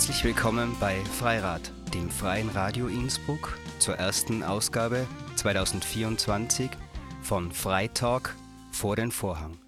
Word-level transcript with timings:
Herzlich 0.00 0.24
willkommen 0.24 0.74
bei 0.80 0.96
Freirad, 1.04 1.74
dem 1.92 2.08
freien 2.08 2.48
Radio 2.48 2.86
Innsbruck, 2.86 3.58
zur 3.78 3.96
ersten 3.96 4.42
Ausgabe 4.42 5.06
2024 5.36 6.70
von 7.20 7.52
Freitalk 7.52 8.34
vor 8.72 8.96
den 8.96 9.10
Vorhang. 9.10 9.58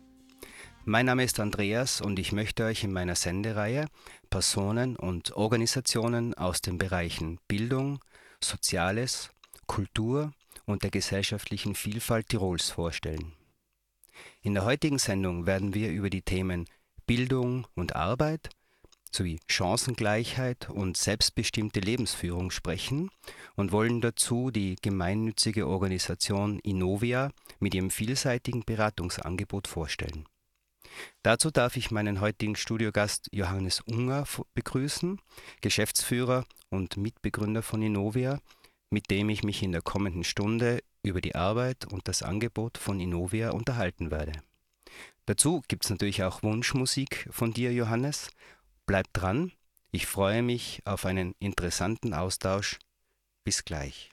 Mein 0.86 1.04
Name 1.04 1.24
ist 1.24 1.38
Andreas 1.38 2.00
und 2.00 2.18
ich 2.18 2.32
möchte 2.32 2.64
euch 2.64 2.82
in 2.82 2.94
meiner 2.94 3.14
Sendereihe 3.14 3.88
Personen 4.30 4.96
und 4.96 5.36
Organisationen 5.36 6.32
aus 6.32 6.62
den 6.62 6.78
Bereichen 6.78 7.38
Bildung, 7.46 8.00
Soziales, 8.42 9.32
Kultur 9.66 10.32
und 10.64 10.82
der 10.82 10.90
gesellschaftlichen 10.90 11.74
Vielfalt 11.74 12.30
Tirols 12.30 12.70
vorstellen. 12.70 13.34
In 14.40 14.54
der 14.54 14.64
heutigen 14.64 14.98
Sendung 14.98 15.44
werden 15.44 15.74
wir 15.74 15.90
über 15.90 16.08
die 16.08 16.22
Themen 16.22 16.64
Bildung 17.04 17.66
und 17.74 17.94
Arbeit 17.94 18.48
sowie 19.14 19.40
Chancengleichheit 19.46 20.70
und 20.70 20.96
selbstbestimmte 20.96 21.80
Lebensführung 21.80 22.50
sprechen 22.50 23.10
und 23.54 23.72
wollen 23.72 24.00
dazu 24.00 24.50
die 24.50 24.76
gemeinnützige 24.80 25.66
Organisation 25.66 26.58
Innovia 26.60 27.30
mit 27.60 27.74
ihrem 27.74 27.90
vielseitigen 27.90 28.64
Beratungsangebot 28.64 29.68
vorstellen. 29.68 30.26
Dazu 31.22 31.50
darf 31.50 31.76
ich 31.76 31.90
meinen 31.90 32.20
heutigen 32.20 32.56
Studiogast 32.56 33.28
Johannes 33.32 33.80
Unger 33.80 34.24
begrüßen, 34.54 35.20
Geschäftsführer 35.60 36.44
und 36.70 36.96
Mitbegründer 36.96 37.62
von 37.62 37.82
Innovia, 37.82 38.40
mit 38.90 39.10
dem 39.10 39.30
ich 39.30 39.42
mich 39.42 39.62
in 39.62 39.72
der 39.72 39.82
kommenden 39.82 40.24
Stunde 40.24 40.82
über 41.02 41.20
die 41.20 41.34
Arbeit 41.34 41.86
und 41.90 42.08
das 42.08 42.22
Angebot 42.22 42.78
von 42.78 43.00
Innovia 43.00 43.50
unterhalten 43.50 44.10
werde. 44.10 44.32
Dazu 45.26 45.62
gibt 45.68 45.84
es 45.84 45.90
natürlich 45.90 46.24
auch 46.24 46.42
Wunschmusik 46.42 47.28
von 47.30 47.52
dir, 47.52 47.72
Johannes. 47.72 48.30
Bleib 48.86 49.12
dran, 49.12 49.52
ich 49.90 50.06
freue 50.06 50.42
mich 50.42 50.82
auf 50.84 51.04
einen 51.06 51.34
interessanten 51.38 52.14
Austausch. 52.14 52.78
Bis 53.44 53.64
gleich. 53.64 54.11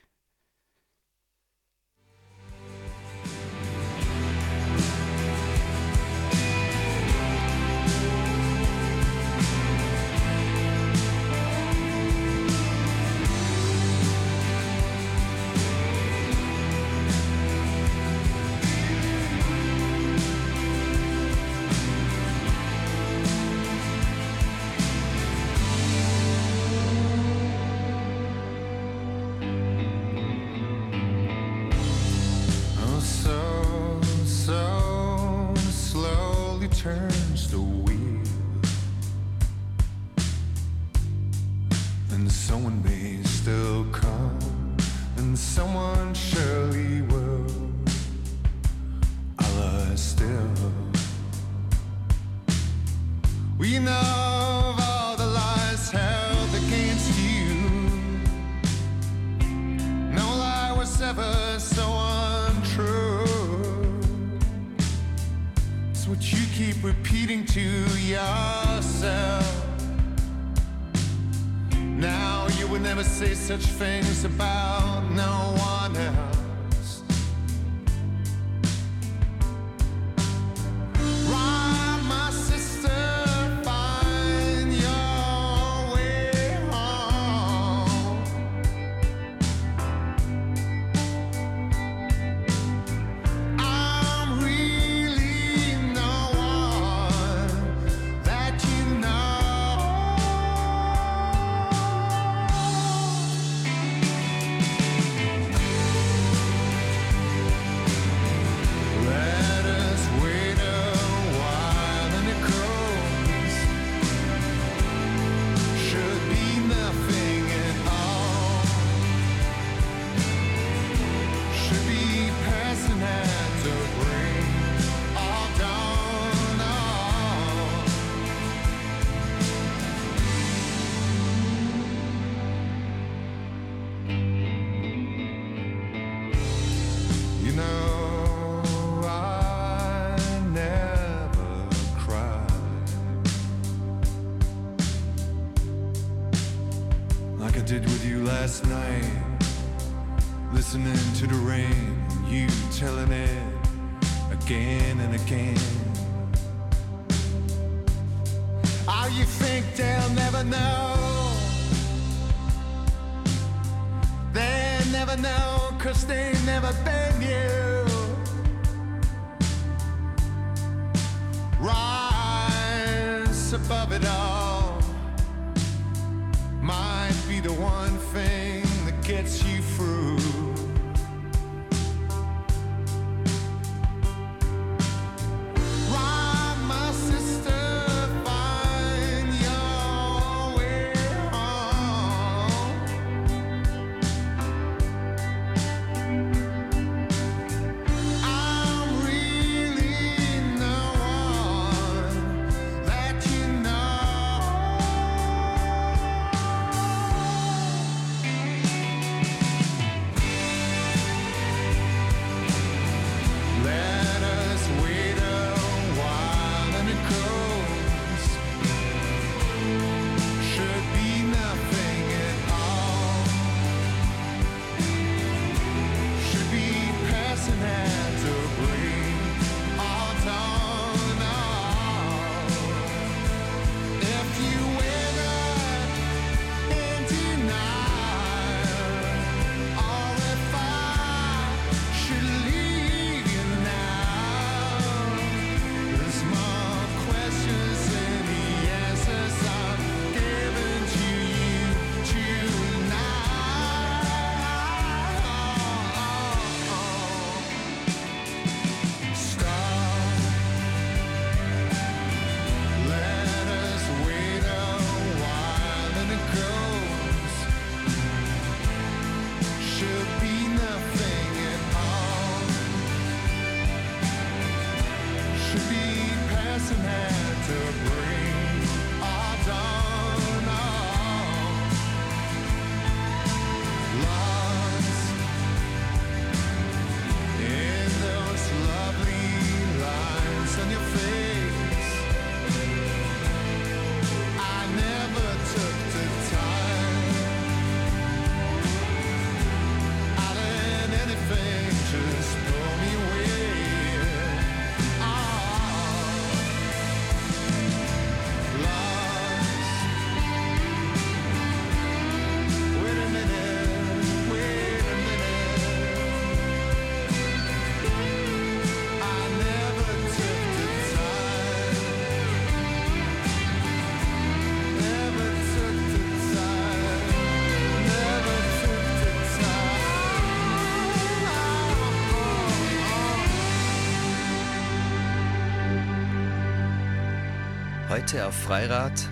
Heute 338.09 338.25
auf 338.25 338.33
Freirad 338.33 339.07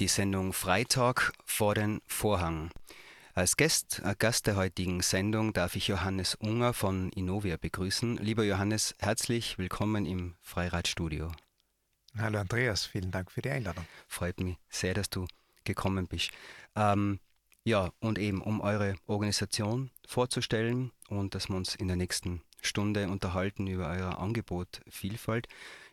die 0.00 0.08
Sendung 0.08 0.52
Freitag 0.52 1.32
vor 1.44 1.76
den 1.76 2.00
Vorhang. 2.06 2.72
Als 3.34 3.56
Gast, 3.56 4.02
äh, 4.04 4.16
Gast 4.18 4.48
der 4.48 4.56
heutigen 4.56 5.00
Sendung 5.00 5.52
darf 5.52 5.76
ich 5.76 5.86
Johannes 5.86 6.34
Unger 6.34 6.72
von 6.72 7.10
Innovia 7.10 7.56
begrüßen. 7.56 8.16
Lieber 8.16 8.42
Johannes, 8.42 8.96
herzlich 8.98 9.58
willkommen 9.58 10.06
im 10.06 10.34
Freiradstudio. 10.40 11.30
Hallo 12.18 12.40
Andreas, 12.40 12.84
vielen 12.84 13.12
Dank 13.12 13.30
für 13.30 13.42
die 13.42 13.50
Einladung. 13.50 13.86
Freut 14.08 14.40
mich 14.40 14.56
sehr, 14.68 14.94
dass 14.94 15.08
du 15.08 15.28
gekommen 15.62 16.08
bist. 16.08 16.30
Ähm, 16.74 17.20
ja, 17.62 17.92
und 18.00 18.18
eben 18.18 18.42
um 18.42 18.60
eure 18.60 18.96
Organisation 19.06 19.92
vorzustellen 20.04 20.90
und 21.08 21.36
dass 21.36 21.48
wir 21.48 21.54
uns 21.54 21.76
in 21.76 21.86
der 21.86 21.96
nächsten 21.96 22.42
Stunde 22.60 23.08
unterhalten 23.08 23.68
über 23.68 23.88
euer 23.88 24.18
Angebot 24.18 24.80
Vielfalt. 24.88 25.46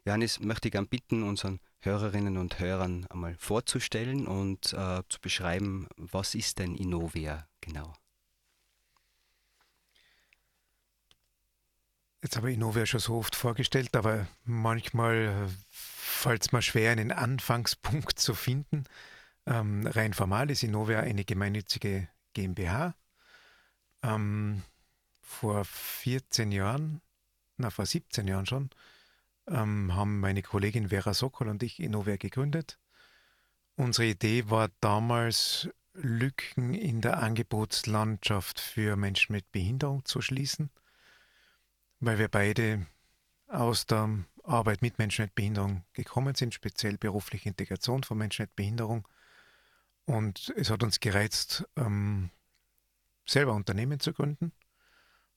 Johannes, 0.03 0.39
möchte 0.39 0.69
ich 0.69 0.71
gerne 0.71 0.87
bitten, 0.87 1.21
unseren 1.21 1.59
Hörerinnen 1.85 2.37
und 2.37 2.59
Hörern 2.59 3.05
einmal 3.09 3.35
vorzustellen 3.35 4.27
und 4.27 4.73
äh, 4.73 5.01
zu 5.09 5.19
beschreiben, 5.21 5.87
was 5.97 6.35
ist 6.35 6.59
denn 6.59 6.75
Innovia 6.75 7.47
genau? 7.61 7.93
Jetzt 12.21 12.37
habe 12.37 12.49
ich 12.49 12.55
Innovia 12.55 12.85
schon 12.85 13.01
so 13.01 13.17
oft 13.17 13.35
vorgestellt, 13.35 13.95
aber 13.97 14.27
manchmal 14.45 15.15
äh, 15.15 15.49
fällt 15.69 16.43
es 16.43 16.51
mir 16.53 16.61
schwer, 16.61 16.91
einen 16.93 17.11
Anfangspunkt 17.11 18.17
zu 18.17 18.33
finden. 18.33 18.85
Ähm, 19.45 19.85
rein 19.85 20.13
formal 20.13 20.49
ist 20.49 20.63
Innovia 20.63 21.01
eine 21.01 21.25
gemeinnützige 21.25 22.07
GmbH. 22.33 22.95
Ähm, 24.03 24.63
vor 25.21 25.65
14 25.65 26.53
Jahren, 26.53 27.01
na 27.57 27.69
vor 27.69 27.85
17 27.85 28.25
Jahren 28.27 28.45
schon, 28.45 28.69
ähm, 29.47 29.95
haben 29.95 30.19
meine 30.19 30.41
Kollegin 30.41 30.89
Vera 30.89 31.13
Sokol 31.13 31.49
und 31.49 31.63
ich 31.63 31.79
Innovia 31.79 32.17
gegründet. 32.17 32.79
Unsere 33.75 34.07
Idee 34.07 34.49
war 34.49 34.69
damals, 34.79 35.69
Lücken 35.95 36.73
in 36.73 37.01
der 37.01 37.21
Angebotslandschaft 37.21 38.59
für 38.59 38.95
Menschen 38.95 39.33
mit 39.33 39.51
Behinderung 39.51 40.03
zu 40.05 40.21
schließen, 40.21 40.71
weil 41.99 42.17
wir 42.17 42.29
beide 42.29 42.87
aus 43.47 43.85
der 43.85 44.25
Arbeit 44.43 44.81
mit 44.81 44.97
Menschen 44.97 45.25
mit 45.25 45.35
Behinderung 45.35 45.85
gekommen 45.93 46.33
sind, 46.35 46.53
speziell 46.53 46.97
berufliche 46.97 47.47
Integration 47.47 48.03
von 48.03 48.17
Menschen 48.17 48.43
mit 48.43 48.55
Behinderung. 48.55 49.07
Und 50.05 50.51
es 50.57 50.69
hat 50.69 50.83
uns 50.83 50.99
gereizt, 50.99 51.65
ähm, 51.75 52.31
selber 53.25 53.53
Unternehmen 53.53 53.99
zu 53.99 54.13
gründen 54.13 54.51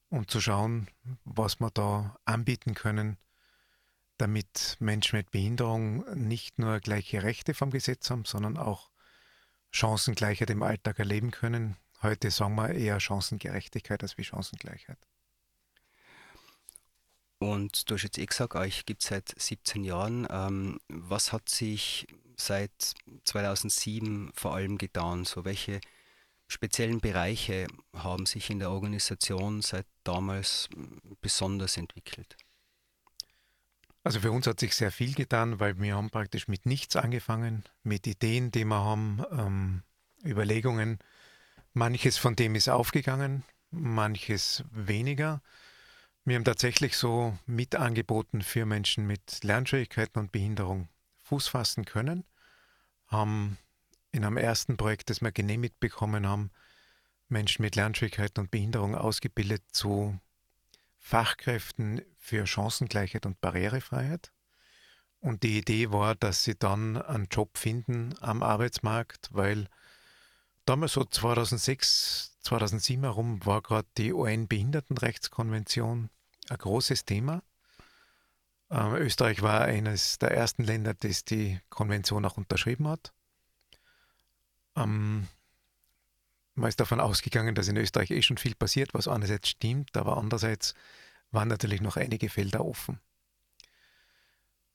und 0.09 0.31
zu 0.31 0.41
schauen, 0.41 0.87
was 1.23 1.59
wir 1.59 1.69
da 1.69 2.17
anbieten 2.25 2.73
können, 2.73 3.17
damit 4.17 4.77
Menschen 4.79 5.17
mit 5.17 5.31
Behinderung 5.31 6.03
nicht 6.15 6.59
nur 6.59 6.79
gleiche 6.79 7.23
Rechte 7.23 7.53
vom 7.53 7.71
Gesetz 7.71 8.09
haben, 8.09 8.25
sondern 8.25 8.57
auch 8.57 8.89
Chancengleichheit 9.71 10.49
im 10.49 10.63
Alltag 10.63 10.99
erleben 10.99 11.31
können. 11.31 11.77
Heute 12.01 12.31
sagen 12.31 12.55
wir 12.55 12.71
eher 12.71 12.99
Chancengerechtigkeit 12.99 14.01
als 14.03 14.17
wie 14.17 14.23
Chancengleichheit. 14.23 14.99
Und 17.39 17.89
du 17.89 17.95
hast 17.95 18.03
jetzt 18.03 18.17
eh 18.17 18.25
gesagt, 18.25 18.55
euch 18.55 18.85
gibt 18.85 19.03
es 19.03 19.09
seit 19.09 19.33
17 19.39 19.83
Jahren. 19.83 20.27
Ähm, 20.29 20.79
was 20.87 21.31
hat 21.31 21.49
sich 21.49 22.07
seit 22.35 22.95
2007 23.25 24.31
vor 24.33 24.55
allem 24.55 24.77
getan? 24.77 25.25
So 25.25 25.45
welche 25.45 25.79
speziellen 26.47 26.99
Bereiche 26.99 27.67
haben 27.93 28.25
sich 28.25 28.49
in 28.49 28.59
der 28.59 28.71
Organisation 28.71 29.61
seit 29.61 29.85
damals 30.03 30.69
besonders 31.21 31.77
entwickelt? 31.77 32.37
Also 34.07 34.21
für 34.21 34.31
uns 34.31 34.47
hat 34.47 34.61
sich 34.61 34.73
sehr 34.73 34.93
viel 34.93 35.13
getan, 35.15 35.59
weil 35.59 35.81
wir 35.81 35.97
haben 35.97 36.09
praktisch 36.09 36.47
mit 36.47 36.65
nichts 36.65 36.95
angefangen, 36.95 37.65
mit 37.83 38.07
Ideen, 38.07 38.51
die 38.51 38.63
wir 38.63 38.79
haben, 38.79 39.21
ähm, 39.33 39.83
Überlegungen. 40.23 40.99
Manches 41.73 42.17
von 42.17 42.37
dem 42.37 42.55
ist 42.55 42.69
aufgegangen, 42.69 43.43
manches 43.69 44.63
weniger. 44.71 45.41
Wir 46.23 46.37
haben 46.37 46.45
tatsächlich 46.45 46.95
so 46.95 47.37
Mitangeboten 47.47 48.43
für 48.43 48.65
Menschen 48.65 49.07
mit 49.07 49.43
Lernschwierigkeiten 49.43 50.21
und 50.21 50.31
Behinderung 50.31 50.87
Fuß 51.25 51.49
fassen 51.49 51.83
können, 51.83 52.23
haben 53.07 53.57
in 54.13 54.23
einem 54.23 54.37
ersten 54.37 54.77
Projekt, 54.77 55.09
das 55.09 55.19
wir 55.19 55.33
genehmigt 55.33 55.81
bekommen 55.81 56.25
haben, 56.25 56.49
Menschen 57.27 57.61
mit 57.61 57.75
Lernschwierigkeiten 57.75 58.45
und 58.45 58.51
Behinderung 58.51 58.95
ausgebildet 58.95 59.63
zu 59.73 60.17
Fachkräften 60.97 62.01
für 62.27 62.45
Chancengleichheit 62.45 63.25
und 63.25 63.39
Barrierefreiheit. 63.39 64.33
Und 65.19 65.43
die 65.43 65.57
Idee 65.57 65.91
war, 65.91 66.13
dass 66.13 66.43
sie 66.43 66.55
dann 66.55 67.01
einen 67.01 67.27
Job 67.31 67.57
finden 67.57 68.13
am 68.19 68.43
Arbeitsmarkt, 68.43 69.29
weil 69.31 69.69
damals 70.65 70.91
so 70.93 71.05
2006, 71.05 72.37
2007 72.41 73.03
herum 73.03 73.45
war 73.45 73.61
gerade 73.61 73.87
die 73.97 74.11
UN-Behindertenrechtskonvention 74.11 76.09
ein 76.49 76.57
großes 76.57 77.05
Thema. 77.05 77.43
Ähm, 78.69 78.95
Österreich 78.95 79.41
war 79.41 79.61
eines 79.61 80.19
der 80.19 80.31
ersten 80.31 80.65
Länder, 80.65 80.93
das 80.95 81.23
die 81.23 81.61
Konvention 81.69 82.25
auch 82.25 82.35
unterschrieben 82.35 82.89
hat. 82.89 83.13
Ähm, 84.75 85.27
man 86.55 86.67
ist 86.67 86.81
davon 86.81 86.99
ausgegangen, 86.99 87.55
dass 87.55 87.69
in 87.69 87.77
Österreich 87.77 88.11
eh 88.11 88.21
schon 88.21 88.37
viel 88.37 88.55
passiert, 88.55 88.93
was 88.93 89.07
einerseits 89.07 89.47
stimmt, 89.47 89.95
aber 89.95 90.17
andererseits 90.17 90.73
waren 91.31 91.47
natürlich 91.47 91.81
noch 91.81 91.97
einige 91.97 92.29
Felder 92.29 92.65
offen. 92.65 92.99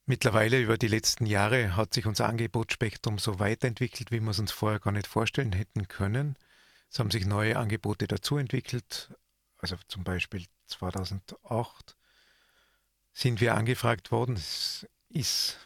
Mittlerweile 0.04 0.60
über 0.60 0.76
die 0.76 0.88
letzten 0.88 1.26
Jahre 1.26 1.76
hat 1.76 1.94
sich 1.94 2.06
unser 2.06 2.28
Angebotsspektrum 2.28 3.18
so 3.18 3.38
weiterentwickelt, 3.38 4.10
wie 4.10 4.20
wir 4.20 4.30
es 4.30 4.40
uns 4.40 4.50
vorher 4.50 4.80
gar 4.80 4.92
nicht 4.92 5.06
vorstellen 5.06 5.52
hätten 5.52 5.86
können. 5.86 6.36
Es 6.90 6.98
haben 6.98 7.10
sich 7.10 7.24
neue 7.24 7.56
Angebote 7.56 8.08
dazu 8.08 8.36
entwickelt. 8.36 9.14
Also 9.58 9.76
zum 9.86 10.02
Beispiel 10.02 10.44
2008 10.66 11.96
sind 13.12 13.40
wir 13.40 13.54
angefragt 13.54 14.10
worden. 14.10 14.34
Es 14.34 14.86
ist 15.08 15.56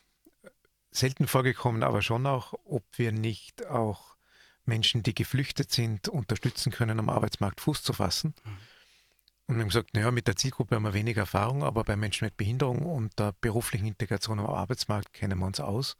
selten 0.90 1.26
vorgekommen, 1.26 1.82
aber 1.82 2.02
schon 2.02 2.26
auch, 2.26 2.52
ob 2.64 2.84
wir 2.98 3.12
nicht 3.12 3.66
auch 3.66 4.16
Menschen, 4.66 5.02
die 5.02 5.14
geflüchtet 5.14 5.72
sind, 5.72 6.08
unterstützen 6.08 6.72
können, 6.72 6.98
am 6.98 7.08
Arbeitsmarkt 7.08 7.60
Fuß 7.60 7.82
zu 7.82 7.94
fassen. 7.94 8.34
Mhm. 8.44 8.58
Und 9.46 9.60
haben 9.60 9.68
gesagt, 9.68 9.94
naja, 9.94 10.10
mit 10.10 10.26
der 10.26 10.36
Zielgruppe 10.36 10.74
haben 10.74 10.82
wir 10.82 10.94
wenig 10.94 11.16
Erfahrung, 11.16 11.62
aber 11.62 11.84
bei 11.84 11.94
Menschen 11.94 12.24
mit 12.24 12.36
Behinderung 12.36 12.84
und 12.84 13.16
der 13.18 13.32
beruflichen 13.40 13.86
Integration 13.86 14.40
am 14.40 14.46
Arbeitsmarkt 14.46 15.12
kennen 15.12 15.38
wir 15.38 15.46
uns 15.46 15.60
aus. 15.60 15.96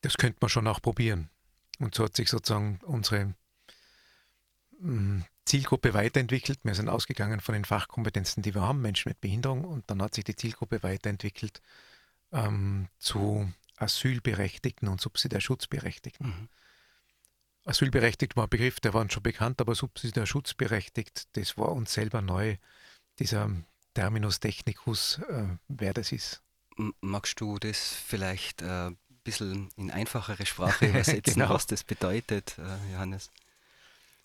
Das 0.00 0.16
könnte 0.16 0.38
man 0.40 0.48
schon 0.48 0.66
auch 0.66 0.80
probieren. 0.80 1.28
Und 1.78 1.94
so 1.94 2.04
hat 2.04 2.16
sich 2.16 2.30
sozusagen 2.30 2.80
unsere 2.82 3.34
hm, 4.80 5.24
Zielgruppe 5.44 5.92
weiterentwickelt. 5.92 6.60
Wir 6.62 6.74
sind 6.74 6.88
ausgegangen 6.88 7.40
von 7.40 7.52
den 7.52 7.64
Fachkompetenzen, 7.66 8.42
die 8.42 8.54
wir 8.54 8.62
haben, 8.62 8.80
Menschen 8.80 9.10
mit 9.10 9.20
Behinderung, 9.20 9.64
und 9.64 9.90
dann 9.90 10.00
hat 10.00 10.14
sich 10.14 10.24
die 10.24 10.36
Zielgruppe 10.36 10.82
weiterentwickelt 10.82 11.60
ähm, 12.32 12.88
zu 12.98 13.52
Asylberechtigten 13.76 14.88
und 14.88 15.00
Subsidiarschutzberechtigten. 15.00 16.26
Mhm. 16.26 16.48
Asylberechtigt 17.70 18.36
war 18.36 18.44
ein 18.44 18.50
Begriff, 18.50 18.80
der 18.80 18.94
war 18.94 19.00
uns 19.00 19.12
schon 19.12 19.22
bekannt, 19.22 19.60
aber 19.60 19.76
subsidiär 19.76 20.26
schutzberechtigt, 20.26 21.28
das 21.36 21.56
war 21.56 21.70
uns 21.70 21.92
selber 21.92 22.20
neu, 22.20 22.56
dieser 23.20 23.48
Terminus 23.94 24.40
technicus, 24.40 25.20
äh, 25.28 25.44
wer 25.68 25.94
das 25.94 26.10
ist. 26.10 26.42
Magst 27.00 27.40
du 27.40 27.58
das 27.58 27.94
vielleicht 27.94 28.62
äh, 28.62 28.88
ein 28.88 28.98
bisschen 29.22 29.68
in 29.76 29.90
einfachere 29.90 30.46
Sprache 30.46 30.86
übersetzen, 30.88 31.34
genau. 31.34 31.50
was 31.50 31.66
das 31.66 31.84
bedeutet, 31.84 32.56
äh, 32.58 32.92
Johannes? 32.92 33.30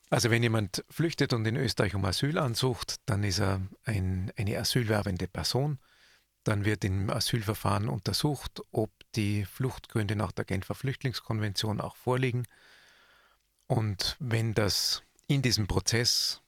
Also 0.10 0.32
wenn 0.32 0.42
jemand 0.42 0.84
flüchtet 0.90 1.34
und 1.34 1.46
in 1.46 1.56
Österreich 1.56 1.94
um 1.94 2.06
Asyl 2.06 2.40
ansucht, 2.40 2.96
dann 3.06 3.24
ist 3.24 3.40
er 3.40 3.62
ein, 3.84 4.32
eine 4.38 4.58
asylwerbende 4.58 5.28
Person. 5.28 5.80
Dann 6.44 6.66
wird 6.66 6.84
im 6.84 7.10
Asylverfahren 7.10 7.90
untersucht, 7.90 8.62
ob 8.72 8.92
die 9.16 9.46
Fluchtgründe 9.46 10.16
nach 10.16 10.32
der 10.32 10.46
Genfer 10.46 10.76
Flüchtlingskonvention 10.76 11.82
auch 11.82 11.96
vorliegen. 11.96 12.48
Und 13.68 14.16
wenn 14.20 14.54
das 14.54 15.04
in 15.28 15.42
diesem 15.42 15.68
Prozess 15.68 16.42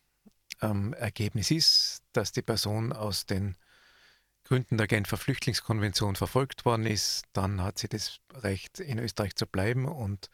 ähm, 0.61 0.93
Ergebnis 0.93 1.51
ist, 1.51 2.03
dass 2.13 2.31
die 2.31 2.41
Person 2.41 2.93
aus 2.93 3.25
den 3.25 3.55
Gründen 4.43 4.77
der 4.77 4.87
Genfer 4.87 5.17
Flüchtlingskonvention 5.17 6.15
verfolgt 6.15 6.63
worden 6.63 6.85
ist, 6.85 7.25
dann 7.33 7.61
hat 7.61 7.79
sie 7.79 7.89
das 7.89 8.19
Recht, 8.33 8.79
in 8.79 8.97
Österreich 8.97 9.35
zu 9.35 9.45
bleiben 9.45 9.85
und 9.85 10.29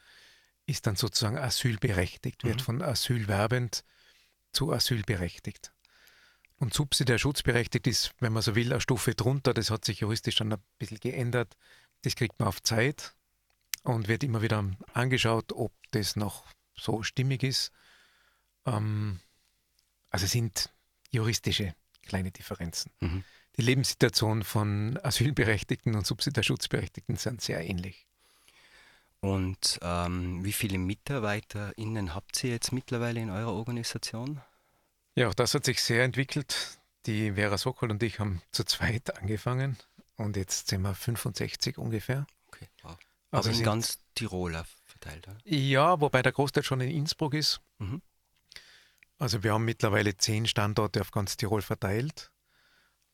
ist 0.65 0.85
dann 0.85 0.95
sozusagen 0.95 1.37
asylberechtigt, 1.37 2.43
wird 2.43 2.57
mhm. 2.57 2.63
von 2.63 2.81
asylwerbend 2.81 3.83
zu 4.51 4.71
asylberechtigt. 4.71 5.73
Und 6.57 6.73
subsidiär 6.73 7.17
schutzberechtigt 7.17 7.87
ist, 7.87 8.13
wenn 8.19 8.31
man 8.31 8.43
so 8.43 8.55
will, 8.55 8.71
eine 8.71 8.79
Stufe 8.79 9.15
drunter. 9.15 9.53
Das 9.53 9.71
hat 9.71 9.83
sich 9.83 10.01
juristisch 10.01 10.35
schon 10.37 10.53
ein 10.53 10.63
bisschen 10.77 10.99
geändert. 10.99 11.57
Das 12.03 12.15
kriegt 12.15 12.39
man 12.39 12.47
auf 12.47 12.61
Zeit 12.61 13.15
und 13.81 14.07
wird 14.07 14.23
immer 14.23 14.41
wieder 14.41 14.63
angeschaut, 14.93 15.51
ob 15.51 15.73
das 15.91 16.15
noch 16.15 16.45
so 16.75 17.03
stimmig 17.03 17.43
ist. 17.43 17.71
Ähm, 18.65 19.19
also 20.09 20.27
sind 20.27 20.69
juristische 21.11 21.75
kleine 22.03 22.31
Differenzen. 22.31 22.91
Mhm. 22.99 23.23
Die 23.57 23.61
Lebenssituation 23.61 24.43
von 24.43 24.99
Asylberechtigten 25.03 25.95
und 25.95 26.07
Subsidiarschutzberechtigten 26.07 27.17
sind 27.17 27.41
sehr 27.41 27.67
ähnlich. 27.67 28.07
Und 29.19 29.79
ähm, 29.81 30.43
wie 30.43 30.51
viele 30.51 30.77
MitarbeiterInnen 30.77 32.13
habt 32.13 32.43
ihr 32.43 32.51
jetzt 32.51 32.73
mittlerweile 32.73 33.21
in 33.21 33.29
eurer 33.29 33.53
Organisation? 33.53 34.41
Ja, 35.15 35.29
auch 35.29 35.33
das 35.33 35.53
hat 35.53 35.65
sich 35.65 35.81
sehr 35.81 36.03
entwickelt. 36.03 36.79
Die 37.05 37.33
Vera 37.33 37.57
Sokol 37.57 37.91
und 37.91 38.01
ich 38.03 38.19
haben 38.19 38.41
zu 38.51 38.63
zweit 38.63 39.17
angefangen 39.17 39.77
und 40.17 40.35
jetzt 40.35 40.69
sind 40.69 40.81
wir 40.81 40.95
65 40.95 41.77
ungefähr. 41.77 42.25
Okay, 42.47 42.67
wow. 42.81 42.97
Also 43.31 43.49
in 43.49 43.63
ganz 43.63 43.99
Tirol 44.15 44.55
verteilt, 45.03 45.27
oder? 45.27 45.37
Ja, 45.43 45.99
wobei 46.01 46.21
der 46.21 46.31
Großteil 46.31 46.63
schon 46.63 46.81
in 46.81 46.91
Innsbruck 46.91 47.33
ist. 47.33 47.61
Mhm. 47.79 48.01
Also 49.17 49.43
wir 49.43 49.53
haben 49.53 49.65
mittlerweile 49.65 50.17
zehn 50.17 50.47
Standorte 50.47 51.01
auf 51.01 51.11
ganz 51.11 51.37
Tirol 51.37 51.61
verteilt, 51.61 52.31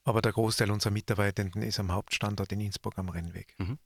aber 0.03 0.21
der 0.21 0.31
Großteil 0.31 0.71
unserer 0.71 0.91
Mitarbeitenden 0.91 1.61
ist 1.61 1.79
am 1.79 1.91
Hauptstandort 1.91 2.51
in 2.51 2.61
Innsbruck 2.61 2.97
am 2.97 3.09
Rennweg. 3.09 3.55
Mhm. 3.59 3.77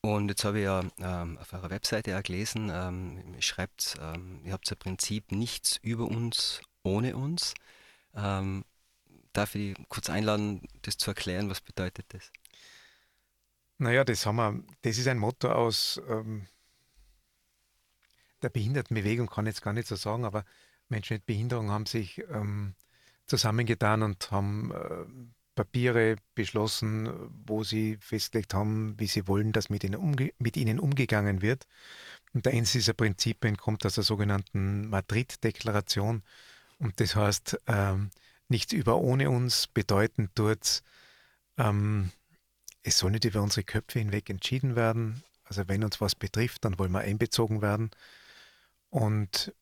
Und 0.00 0.28
jetzt 0.30 0.44
habe 0.44 0.58
ich 0.58 0.64
ja 0.64 0.82
ähm, 0.98 1.38
auf 1.38 1.52
eurer 1.52 1.70
Webseite 1.70 2.18
auch 2.18 2.22
gelesen, 2.24 2.70
ähm, 2.72 3.34
ihr 3.34 3.42
schreibt, 3.42 3.96
ähm, 4.00 4.40
ihr 4.44 4.52
habt 4.52 4.68
im 4.70 4.78
Prinzip 4.78 5.30
nichts 5.30 5.76
über 5.76 6.06
uns 6.06 6.60
ohne 6.82 7.14
uns. 7.14 7.54
Ähm, 8.14 8.64
darf 9.32 9.54
ich 9.54 9.76
kurz 9.88 10.10
einladen, 10.10 10.66
das 10.82 10.96
zu 10.96 11.10
erklären, 11.10 11.48
was 11.50 11.60
bedeutet 11.60 12.06
das? 12.08 12.32
Naja, 13.78 14.02
das 14.04 14.26
haben 14.26 14.36
wir, 14.36 14.64
das 14.82 14.98
ist 14.98 15.06
ein 15.06 15.18
Motto 15.18 15.52
aus 15.52 16.00
ähm, 16.08 16.48
der 18.42 18.50
Behindertenbewegung, 18.50 19.28
kann 19.28 19.46
ich 19.46 19.54
jetzt 19.54 19.62
gar 19.62 19.72
nicht 19.72 19.88
so 19.88 19.96
sagen, 19.96 20.24
aber 20.24 20.44
Menschen 20.88 21.14
mit 21.14 21.26
Behinderung 21.26 21.70
haben 21.70 21.86
sich 21.86 22.22
ähm, 22.30 22.74
zusammengetan 23.26 24.02
und 24.02 24.30
haben 24.30 24.72
äh, 24.72 25.04
Papiere 25.54 26.16
beschlossen, 26.34 27.10
wo 27.46 27.62
sie 27.62 27.98
festgelegt 28.00 28.54
haben, 28.54 28.98
wie 28.98 29.06
sie 29.06 29.28
wollen, 29.28 29.52
dass 29.52 29.68
mit 29.68 29.84
ihnen, 29.84 30.30
mit 30.38 30.56
ihnen 30.56 30.80
umgegangen 30.80 31.42
wird. 31.42 31.66
Und 32.32 32.48
eins 32.48 32.72
dieser 32.72 32.94
Prinzipien 32.94 33.56
kommt 33.58 33.84
aus 33.84 33.96
der 33.96 34.04
sogenannten 34.04 34.88
Madrid-Deklaration. 34.88 36.22
Und 36.78 37.00
das 37.00 37.16
heißt, 37.16 37.58
ähm, 37.66 38.10
nichts 38.48 38.72
über 38.72 38.98
ohne 38.98 39.28
uns 39.30 39.66
bedeuten 39.66 40.30
tut, 40.34 40.82
ähm, 41.58 42.10
es 42.82 42.98
soll 42.98 43.10
nicht 43.10 43.24
über 43.24 43.42
unsere 43.42 43.64
Köpfe 43.64 43.98
hinweg 43.98 44.30
entschieden 44.30 44.74
werden. 44.74 45.22
Also 45.44 45.68
wenn 45.68 45.84
uns 45.84 46.00
was 46.00 46.14
betrifft, 46.14 46.64
dann 46.64 46.78
wollen 46.78 46.92
wir 46.92 47.00
einbezogen 47.00 47.60
werden. 47.60 47.90
Und 48.92 49.54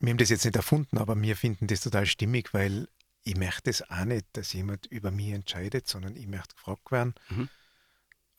wir 0.00 0.10
haben 0.10 0.18
das 0.18 0.30
jetzt 0.30 0.44
nicht 0.44 0.56
erfunden, 0.56 0.98
aber 0.98 1.20
wir 1.22 1.36
finden 1.36 1.68
das 1.68 1.82
total 1.82 2.04
stimmig, 2.04 2.52
weil 2.52 2.88
ich 3.22 3.36
möchte 3.36 3.70
es 3.70 3.88
auch 3.88 4.04
nicht, 4.04 4.26
dass 4.32 4.52
jemand 4.52 4.86
über 4.86 5.12
mich 5.12 5.30
entscheidet, 5.30 5.86
sondern 5.86 6.16
ich 6.16 6.26
möchte 6.26 6.56
gefragt 6.56 6.90
werden. 6.90 7.14
Mhm. 7.28 7.48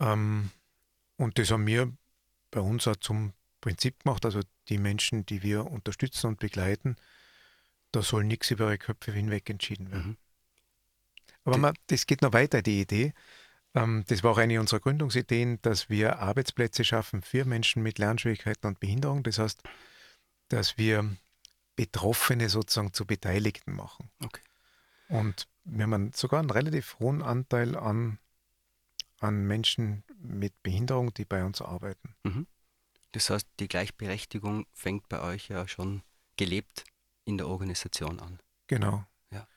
Ähm, 0.01 0.51
und 1.15 1.39
das 1.39 1.49
haben 1.49 1.65
wir 1.65 1.93
bei 2.51 2.59
uns 2.59 2.85
auch 2.89 2.97
zum 2.97 3.31
Prinzip 3.61 4.03
gemacht. 4.03 4.25
Also 4.25 4.41
die 4.67 4.77
Menschen, 4.77 5.25
die 5.25 5.43
wir 5.43 5.65
unterstützen 5.65 6.27
und 6.27 6.39
begleiten, 6.39 6.97
da 7.93 8.01
soll 8.01 8.25
nichts 8.25 8.51
über 8.51 8.65
ihre 8.65 8.77
Köpfe 8.77 9.13
hinweg 9.13 9.49
entschieden 9.49 9.91
werden. 9.91 10.07
Mhm. 10.09 10.17
Aber 11.45 11.57
man, 11.57 11.73
das 11.87 12.05
geht 12.05 12.21
noch 12.21 12.33
weiter, 12.33 12.61
die 12.61 12.81
Idee. 12.81 13.13
Ähm, 13.75 14.03
das 14.07 14.23
war 14.23 14.31
auch 14.31 14.37
eine 14.37 14.59
unserer 14.59 14.81
Gründungsideen, 14.81 15.61
dass 15.61 15.89
wir 15.89 16.19
Arbeitsplätze 16.19 16.83
schaffen 16.83 17.21
für 17.21 17.45
Menschen 17.45 17.81
mit 17.81 17.97
Lernschwierigkeiten 17.97 18.67
und 18.67 18.81
Behinderung. 18.81 19.23
Das 19.23 19.39
heißt, 19.39 19.63
dass 20.49 20.77
wir 20.77 21.15
Betroffene 21.75 22.49
sozusagen 22.49 22.93
zu 22.93 23.05
Beteiligten 23.05 23.75
machen. 23.75 24.09
Okay. 24.23 24.41
Und 25.09 25.47
wir 25.65 25.83
haben 25.83 26.11
sogar 26.13 26.39
einen 26.39 26.49
relativ 26.49 26.97
hohen 26.99 27.21
Anteil 27.21 27.75
an, 27.75 28.19
an 29.19 29.45
Menschen 29.45 30.03
mit 30.17 30.61
Behinderung, 30.63 31.13
die 31.13 31.25
bei 31.25 31.43
uns 31.43 31.61
arbeiten. 31.61 32.15
Mhm. 32.23 32.47
Das 33.11 33.29
heißt, 33.29 33.47
die 33.59 33.67
Gleichberechtigung 33.67 34.65
fängt 34.73 35.07
bei 35.07 35.21
euch 35.21 35.49
ja 35.49 35.67
schon 35.67 36.01
gelebt 36.35 36.83
in 37.25 37.37
der 37.37 37.47
Organisation 37.47 38.19
an. 38.19 38.39
Genau. 38.67 39.05
Ja. 39.31 39.47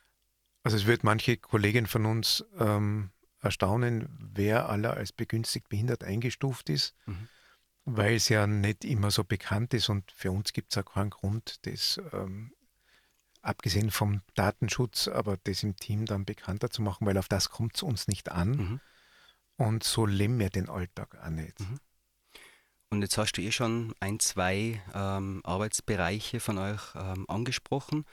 Also 0.63 0.77
es 0.77 0.87
wird 0.87 1.05
manche 1.05 1.37
Kolleginnen 1.37 1.87
von 1.87 2.07
uns 2.07 2.45
ähm, 2.59 3.11
erstaunen, 3.41 4.09
wer 4.19 4.69
aller 4.69 4.95
als 4.95 5.13
begünstigt 5.13 5.69
behindert 5.69 6.05
eingestuft 6.05 6.69
ist, 6.69 6.95
mhm. 7.07 7.29
Weil 7.87 8.17
es 8.17 8.29
ja 8.29 8.47
nicht 8.47 8.85
immer 8.85 9.11
so 9.11 9.25
bekannt 9.25 9.73
ist 9.73 9.89
und 9.89 10.11
für 10.13 10.33
uns 10.33 10.53
gibt 10.53 10.73
es 10.73 10.79
auch 10.83 10.93
keinen 10.93 11.11
Grund, 11.11 11.65
das 11.67 12.01
ähm, 12.13 12.53
abgesehen 13.43 13.93
vom 13.93 14.23
Datenschutz, 14.35 15.09
aber 15.09 15.39
das 15.45 15.63
im 15.63 15.77
Team 15.77 16.05
dann 16.05 16.25
bekannter 16.25 16.69
zu 16.69 16.83
machen, 16.83 17.07
weil 17.07 17.17
auf 17.17 17.29
das 17.29 17.49
kommt 17.49 17.77
es 17.77 17.83
uns 17.83 18.09
nicht 18.09 18.31
an. 18.31 18.51
Mhm. 18.51 18.81
Und 19.57 19.85
so 19.85 20.05
leben 20.05 20.39
wir 20.39 20.51
den 20.51 20.69
Alltag 20.69 21.17
auch 21.23 21.31
nicht. 21.31 21.61
Mhm. 21.61 21.79
Und 22.91 23.03
jetzt 23.03 23.17
hast 23.19 23.33
du 23.33 23.43
eh 23.43 23.53
schon 23.53 23.95
ein, 24.01 24.21
zwei 24.21 24.83
ähm, 24.95 25.41
Arbeitsbereiche 25.45 26.41
von 26.41 26.59
euch 26.59 26.81
ähm, 26.95 27.25
angesprochen. 27.29 28.05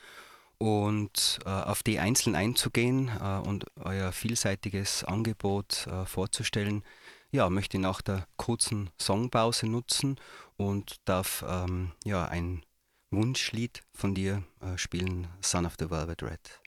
Und 0.60 1.40
äh, 1.46 1.50
auf 1.50 1.84
die 1.84 2.00
einzeln 2.00 2.36
einzugehen 2.36 3.10
äh, 3.10 3.40
und 3.40 3.66
euer 3.76 4.12
vielseitiges 4.12 5.04
Angebot 5.04 5.88
äh, 5.88 6.06
vorzustellen, 6.06 6.84
ja, 7.34 7.50
möchte 7.50 7.80
nach 7.80 8.02
der 8.02 8.28
kurzen 8.38 8.92
Songpause 9.02 9.68
nutzen 9.68 10.18
und 10.56 10.98
darf 11.06 11.44
ähm, 11.48 11.92
ja, 12.06 12.26
ein 12.26 12.64
Wunschlied 13.10 13.84
von 13.92 14.14
dir 14.14 14.44
äh, 14.62 14.78
spielen, 14.78 15.28
Son 15.42 15.66
of 15.66 15.74
the 15.80 15.90
Velvet 15.90 16.22
Red. 16.22 16.63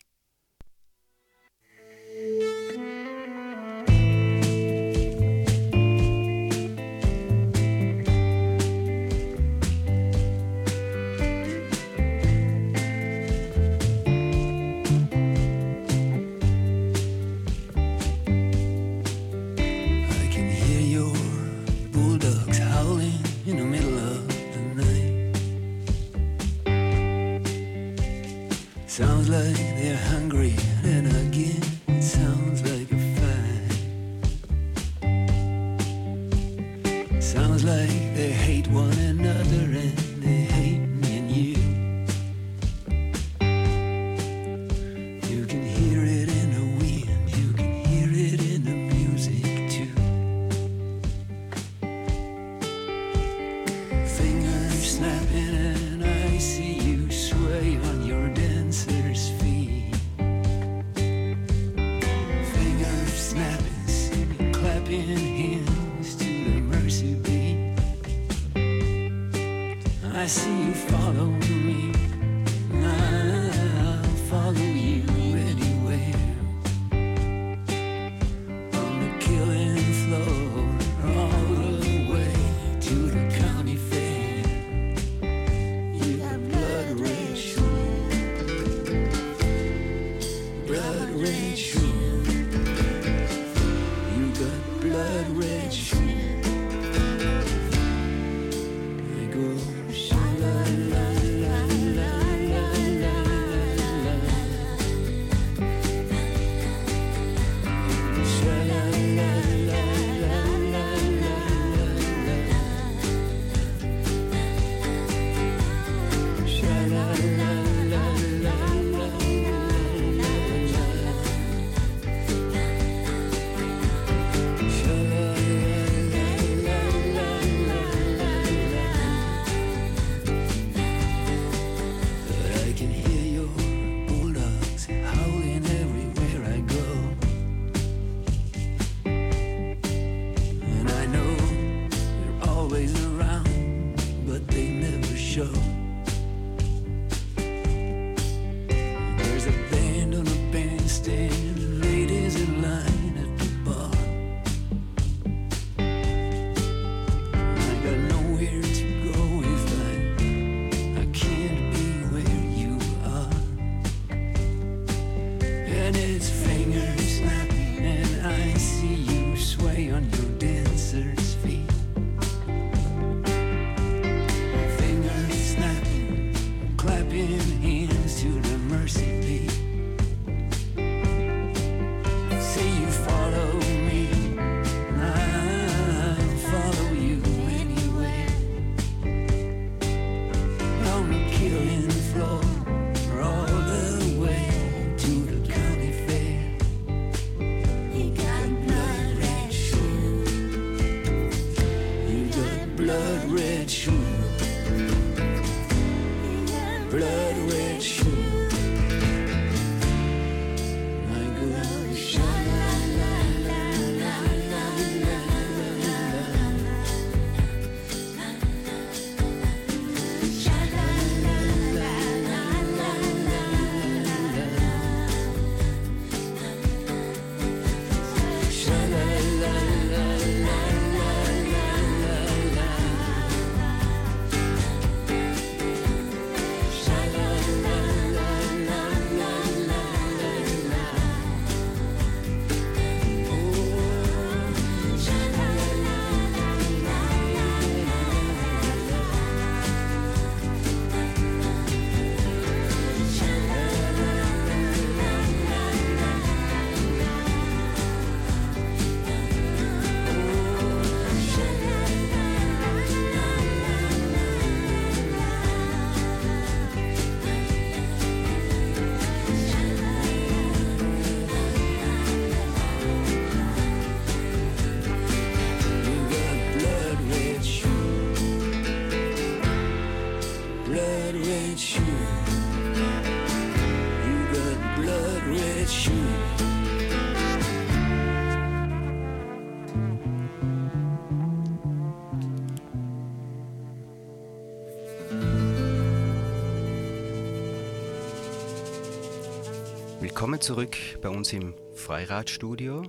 Willkommen 300.36 300.68
zurück 300.68 301.00
bei 301.00 301.08
uns 301.08 301.32
im 301.32 301.54
Freiradstudio 301.76 302.82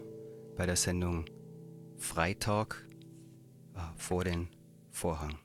bei 0.57 0.65
der 0.65 0.75
Sendung 0.75 1.23
Freitag 1.95 2.86
äh, 3.73 3.79
vor 3.95 4.25
den 4.25 4.49
Vorhang. 4.91 5.39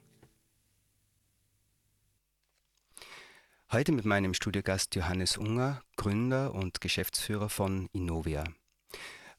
Heute 3.70 3.92
mit 3.92 4.04
meinem 4.04 4.34
Studiogast 4.34 4.96
Johannes 4.96 5.36
Unger, 5.36 5.80
Gründer 5.94 6.52
und 6.54 6.80
Geschäftsführer 6.80 7.48
von 7.48 7.88
Innovia. 7.92 8.42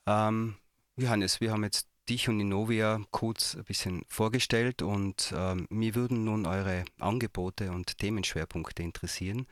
Ähm, 0.05 0.55
Johannes, 0.95 1.41
wir 1.41 1.51
haben 1.51 1.65
jetzt 1.65 1.89
dich 2.07 2.29
und 2.29 2.39
Innovia 2.39 3.01
kurz 3.11 3.55
ein 3.55 3.65
bisschen 3.65 4.05
vorgestellt 4.07 4.81
und 4.81 5.33
ähm, 5.35 5.67
mir 5.69 5.95
würden 5.95 6.23
nun 6.23 6.45
eure 6.45 6.85
Angebote 6.97 7.71
und 7.71 7.97
Themenschwerpunkte 7.97 8.83
interessieren. 8.83 9.47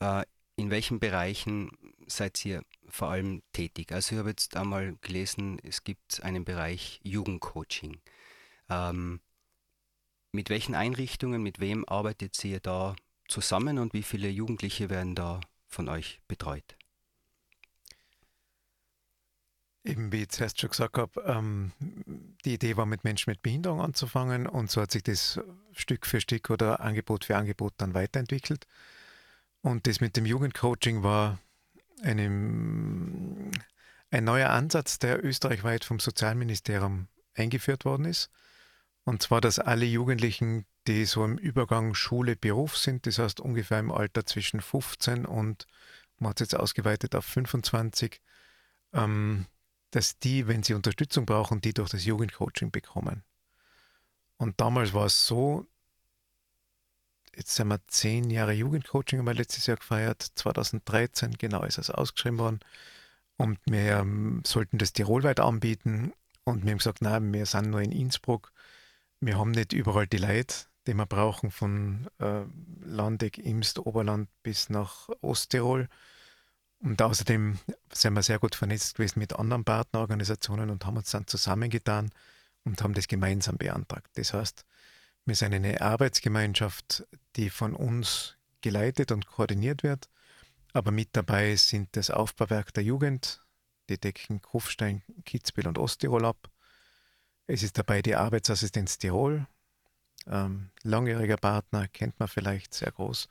Äh, 0.00 0.22
in 0.56 0.70
welchen 0.70 1.00
Bereichen 1.00 1.70
seid 2.16 2.44
ihr 2.44 2.62
vor 2.88 3.10
allem 3.10 3.42
tätig? 3.52 3.92
Also 3.92 4.14
ich 4.14 4.18
habe 4.18 4.30
jetzt 4.30 4.56
einmal 4.56 4.96
gelesen, 5.00 5.58
es 5.62 5.84
gibt 5.84 6.22
einen 6.22 6.44
Bereich 6.44 7.00
Jugendcoaching. 7.02 8.00
Ähm, 8.68 9.20
mit 10.32 10.50
welchen 10.50 10.74
Einrichtungen, 10.74 11.42
mit 11.42 11.60
wem 11.60 11.86
arbeitet 11.86 12.42
ihr 12.44 12.60
da 12.60 12.96
zusammen 13.28 13.78
und 13.78 13.92
wie 13.92 14.02
viele 14.02 14.28
Jugendliche 14.28 14.90
werden 14.90 15.14
da 15.14 15.40
von 15.66 15.88
euch 15.88 16.20
betreut? 16.28 16.76
Eben 19.84 20.12
wie 20.12 20.22
ich 20.22 20.28
zuerst 20.28 20.60
schon 20.60 20.70
gesagt 20.70 20.96
habe, 20.96 21.20
ähm, 21.26 21.72
die 22.44 22.54
Idee 22.54 22.76
war, 22.76 22.86
mit 22.86 23.04
Menschen 23.04 23.30
mit 23.30 23.42
Behinderung 23.42 23.80
anzufangen 23.80 24.46
und 24.46 24.70
so 24.70 24.80
hat 24.80 24.92
sich 24.92 25.02
das 25.02 25.40
Stück 25.72 26.06
für 26.06 26.20
Stück 26.20 26.50
oder 26.50 26.80
Angebot 26.80 27.24
für 27.24 27.36
Angebot 27.36 27.74
dann 27.78 27.94
weiterentwickelt. 27.94 28.66
Und 29.60 29.86
das 29.86 30.00
mit 30.00 30.16
dem 30.16 30.26
Jugendcoaching 30.26 31.02
war 31.02 31.38
eine, 32.02 33.50
ein 34.10 34.24
neuer 34.24 34.50
Ansatz, 34.50 34.98
der 34.98 35.24
österreichweit 35.24 35.84
vom 35.84 36.00
Sozialministerium 36.00 37.08
eingeführt 37.34 37.84
worden 37.84 38.04
ist. 38.04 38.30
Und 39.04 39.22
zwar, 39.22 39.40
dass 39.40 39.58
alle 39.58 39.86
Jugendlichen, 39.86 40.66
die 40.86 41.04
so 41.04 41.24
im 41.24 41.38
Übergang 41.38 41.94
Schule-Beruf 41.94 42.76
sind, 42.76 43.06
das 43.06 43.18
heißt 43.18 43.40
ungefähr 43.40 43.80
im 43.80 43.90
Alter 43.90 44.26
zwischen 44.26 44.60
15 44.60 45.26
und, 45.26 45.66
man 46.18 46.30
hat 46.30 46.40
es 46.40 46.52
jetzt 46.52 46.60
ausgeweitet 46.60 47.16
auf 47.16 47.24
25, 47.24 48.20
ähm, 48.92 49.46
dass 49.90 50.18
die, 50.18 50.46
wenn 50.46 50.62
sie 50.62 50.74
Unterstützung 50.74 51.26
brauchen, 51.26 51.60
die 51.60 51.74
durch 51.74 51.90
das 51.90 52.04
Jugendcoaching 52.04 52.70
bekommen. 52.70 53.24
Und 54.36 54.60
damals 54.60 54.92
war 54.92 55.06
es 55.06 55.26
so, 55.26 55.66
jetzt 57.36 57.54
sind 57.54 57.68
wir 57.68 57.80
zehn 57.86 58.30
Jahre 58.30 58.52
Jugendcoaching, 58.52 59.18
haben 59.18 59.26
wir 59.26 59.34
letztes 59.34 59.66
Jahr 59.66 59.76
gefeiert, 59.76 60.22
2013 60.34 61.32
genau 61.38 61.62
ist 61.64 61.78
es 61.78 61.90
ausgeschrieben 61.90 62.38
worden. 62.38 62.60
Und 63.36 63.58
wir 63.64 63.98
ähm, 63.98 64.42
sollten 64.46 64.78
das 64.78 64.92
tirolweit 64.92 65.40
anbieten. 65.40 66.12
Und 66.44 66.64
wir 66.64 66.72
haben 66.72 66.78
gesagt, 66.78 67.02
nein, 67.02 67.32
wir 67.32 67.46
sind 67.46 67.70
nur 67.70 67.80
in 67.80 67.92
Innsbruck. 67.92 68.52
Wir 69.20 69.38
haben 69.38 69.52
nicht 69.52 69.72
überall 69.72 70.06
die 70.06 70.18
Leute, 70.18 70.54
die 70.86 70.94
wir 70.94 71.06
brauchen, 71.06 71.50
von 71.50 72.08
äh, 72.18 72.42
Landeck, 72.84 73.38
Imst, 73.38 73.78
Oberland 73.78 74.28
bis 74.42 74.68
nach 74.68 75.08
Osttirol. 75.20 75.88
Und 76.80 77.00
außerdem 77.00 77.58
sind 77.92 78.14
wir 78.14 78.22
sehr 78.22 78.38
gut 78.38 78.54
vernetzt 78.56 78.96
gewesen 78.96 79.20
mit 79.20 79.34
anderen 79.34 79.64
Partnerorganisationen 79.64 80.70
und 80.70 80.84
haben 80.84 80.96
uns 80.96 81.10
dann 81.10 81.26
zusammengetan 81.26 82.10
und 82.64 82.82
haben 82.82 82.94
das 82.94 83.06
gemeinsam 83.08 83.56
beantragt. 83.56 84.10
Das 84.14 84.34
heißt, 84.34 84.64
wir 85.24 85.36
sind 85.36 85.54
eine 85.54 85.80
Arbeitsgemeinschaft, 85.80 87.06
die 87.36 87.50
von 87.50 87.74
uns 87.74 88.36
geleitet 88.60 89.12
und 89.12 89.26
koordiniert 89.26 89.82
wird. 89.82 90.08
Aber 90.72 90.90
mit 90.90 91.10
dabei 91.12 91.54
sind 91.56 91.96
das 91.96 92.10
Aufbauwerk 92.10 92.72
der 92.74 92.82
Jugend, 92.82 93.44
die 93.88 93.98
decken 93.98 94.40
Kufstein, 94.40 95.02
Kitzbühel 95.24 95.68
und 95.68 95.78
Osttirol 95.78 96.24
ab. 96.24 96.50
Es 97.46 97.62
ist 97.62 97.78
dabei 97.78 98.02
die 98.02 98.16
Arbeitsassistenz 98.16 98.98
Tirol, 98.98 99.46
ähm, 100.26 100.70
langjähriger 100.82 101.36
Partner, 101.36 101.88
kennt 101.88 102.18
man 102.18 102.28
vielleicht 102.28 102.74
sehr 102.74 102.90
groß. 102.90 103.28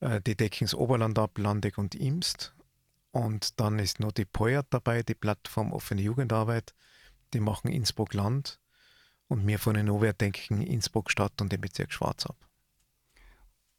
Äh, 0.00 0.20
die 0.20 0.36
decken 0.36 0.66
das 0.66 0.74
Oberland 0.74 1.18
ab, 1.18 1.36
Landeck 1.38 1.78
und 1.78 1.94
Imst. 1.94 2.54
Und 3.10 3.60
dann 3.60 3.78
ist 3.78 4.00
noch 4.00 4.12
die 4.12 4.24
POIAT 4.24 4.66
dabei, 4.70 5.02
die 5.02 5.14
Plattform 5.14 5.72
Offene 5.72 6.02
Jugendarbeit. 6.02 6.74
Die 7.34 7.40
machen 7.40 7.70
Innsbruck 7.70 8.14
Land 8.14 8.61
und 9.32 9.46
wir 9.46 9.58
von 9.58 9.74
Innovia 9.76 10.12
denken 10.12 10.62
Innsbruck 10.62 11.10
Stadt 11.10 11.40
und 11.40 11.50
den 11.52 11.60
Bezirk 11.60 11.92
Schwarzab. 11.92 12.36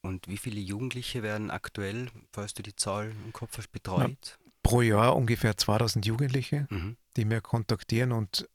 Und 0.01 0.27
wie 0.27 0.37
viele 0.37 0.59
Jugendliche 0.59 1.23
werden 1.23 1.49
aktuell, 1.49 2.09
falls 2.31 2.53
du 2.53 2.61
die 2.61 2.75
Zahl 2.75 3.11
im 3.25 3.31
Kopf 3.31 3.57
hast, 3.57 3.71
betreut? 3.71 4.37
Pro 4.61 4.81
Jahr 4.81 5.15
ungefähr 5.15 5.55
2000 5.57 6.05
Jugendliche, 6.05 6.67
Mhm. 6.69 6.97
die 7.15 7.29
wir 7.29 7.41
kontaktieren 7.41 8.11
und 8.11 8.47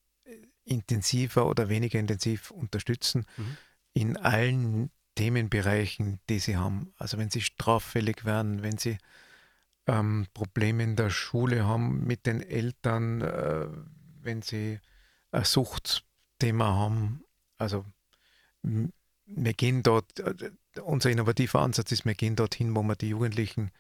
intensiver 0.64 1.46
oder 1.46 1.68
weniger 1.70 1.98
intensiv 1.98 2.50
unterstützen 2.50 3.24
Mhm. 3.36 3.56
in 3.94 4.16
allen 4.18 4.90
Themenbereichen, 5.14 6.20
die 6.28 6.38
sie 6.38 6.56
haben. 6.56 6.92
Also 6.96 7.16
wenn 7.18 7.30
sie 7.30 7.40
straffällig 7.40 8.24
werden, 8.24 8.62
wenn 8.62 8.76
sie 8.78 8.98
ähm, 9.86 10.26
Probleme 10.34 10.82
in 10.84 10.96
der 10.96 11.08
Schule 11.08 11.64
haben 11.66 12.06
mit 12.06 12.26
den 12.26 12.42
Eltern, 12.42 13.22
äh, 13.22 13.66
wenn 14.20 14.42
sie 14.42 14.80
ein 15.30 15.44
Suchtthema 16.38 16.66
haben. 16.74 17.24
Also 17.58 17.84
wir 18.62 19.52
gehen 19.54 19.82
dort, 19.82 20.20
äh, 20.20 20.50
unser 20.82 21.10
innovativer 21.10 21.60
Ansatz 21.60 21.92
ist, 21.92 22.04
wir 22.04 22.14
gehen 22.14 22.36
dorthin, 22.36 22.74
wo 22.74 22.82
wir 22.82 22.96
die 22.96 23.08
Jugendlichen 23.08 23.70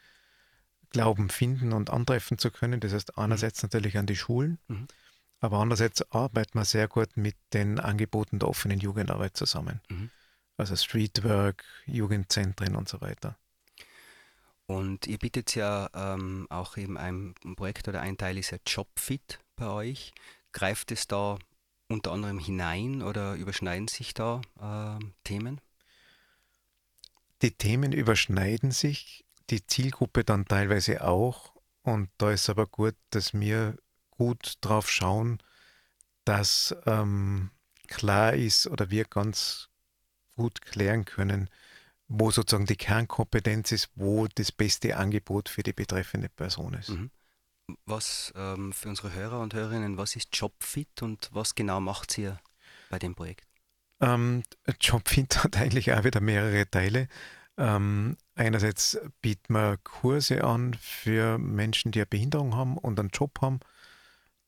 glauben, 0.90 1.30
finden 1.30 1.72
und 1.72 1.90
antreffen 1.90 2.38
zu 2.38 2.50
können. 2.50 2.80
Das 2.80 2.92
heißt 2.92 3.18
einerseits 3.18 3.62
natürlich 3.62 3.98
an 3.98 4.06
die 4.06 4.16
Schulen, 4.16 4.58
Mhm. 4.68 4.88
aber 5.40 5.58
andererseits 5.58 6.10
arbeiten 6.12 6.58
wir 6.58 6.64
sehr 6.64 6.88
gut 6.88 7.16
mit 7.16 7.36
den 7.52 7.78
Angeboten 7.78 8.38
der 8.38 8.48
offenen 8.48 8.80
Jugendarbeit 8.80 9.36
zusammen. 9.36 9.80
Mhm. 9.88 10.10
Also 10.56 10.74
Streetwork, 10.74 11.64
Jugendzentren 11.86 12.74
und 12.74 12.88
so 12.88 13.00
weiter. 13.00 13.36
Und 14.66 15.06
ihr 15.06 15.18
bietet 15.18 15.54
ja 15.54 15.88
ähm, 15.94 16.46
auch 16.50 16.76
eben 16.76 16.98
ein 16.98 17.34
Projekt 17.56 17.88
oder 17.88 18.00
ein 18.00 18.18
Teil 18.18 18.36
ist 18.36 18.50
ja 18.50 18.58
Jobfit 18.66 19.38
bei 19.56 19.68
euch. 19.68 20.12
Greift 20.52 20.90
es 20.90 21.06
da 21.06 21.38
unter 21.88 22.12
anderem 22.12 22.38
hinein 22.38 23.02
oder 23.02 23.34
überschneiden 23.34 23.88
sich 23.88 24.14
da 24.14 24.42
ähm, 24.60 25.14
Themen? 25.24 25.60
Die 27.42 27.52
Themen 27.52 27.92
überschneiden 27.92 28.70
sich, 28.70 29.24
die 29.50 29.66
Zielgruppe 29.66 30.24
dann 30.24 30.44
teilweise 30.44 31.04
auch. 31.04 31.54
Und 31.82 32.10
da 32.18 32.30
ist 32.32 32.50
aber 32.50 32.66
gut, 32.66 32.94
dass 33.10 33.32
wir 33.32 33.76
gut 34.10 34.54
drauf 34.60 34.90
schauen, 34.90 35.38
dass 36.24 36.76
ähm, 36.84 37.50
klar 37.86 38.34
ist 38.34 38.66
oder 38.66 38.90
wir 38.90 39.04
ganz 39.04 39.68
gut 40.36 40.60
klären 40.60 41.04
können, 41.04 41.48
wo 42.08 42.30
sozusagen 42.30 42.66
die 42.66 42.76
Kernkompetenz 42.76 43.72
ist, 43.72 43.90
wo 43.94 44.26
das 44.28 44.52
beste 44.52 44.96
Angebot 44.96 45.48
für 45.48 45.62
die 45.62 45.72
betreffende 45.72 46.28
Person 46.28 46.74
ist. 46.74 46.90
Mhm. 46.90 47.10
Was 47.84 48.32
ähm, 48.36 48.72
für 48.72 48.88
unsere 48.88 49.12
Hörer 49.12 49.40
und 49.40 49.54
Hörerinnen, 49.54 49.98
was 49.98 50.16
ist 50.16 50.28
Jobfit 50.32 51.02
und 51.02 51.28
was 51.32 51.54
genau 51.54 51.80
macht 51.80 52.16
ihr 52.18 52.38
bei 52.90 52.98
dem 52.98 53.14
Projekt? 53.14 53.46
Ähm, 54.00 54.42
Jobfit 54.80 55.44
hat 55.44 55.56
eigentlich 55.56 55.92
auch 55.92 56.04
wieder 56.04 56.20
mehrere 56.20 56.70
Teile. 56.70 57.08
Ähm, 57.56 58.16
einerseits 58.36 58.98
bieten 59.20 59.52
wir 59.52 59.78
Kurse 59.78 60.44
an 60.44 60.74
für 60.74 61.38
Menschen, 61.38 61.90
die 61.92 61.98
eine 61.98 62.06
Behinderung 62.06 62.54
haben 62.54 62.78
und 62.78 63.00
einen 63.00 63.10
Job 63.10 63.40
haben, 63.42 63.60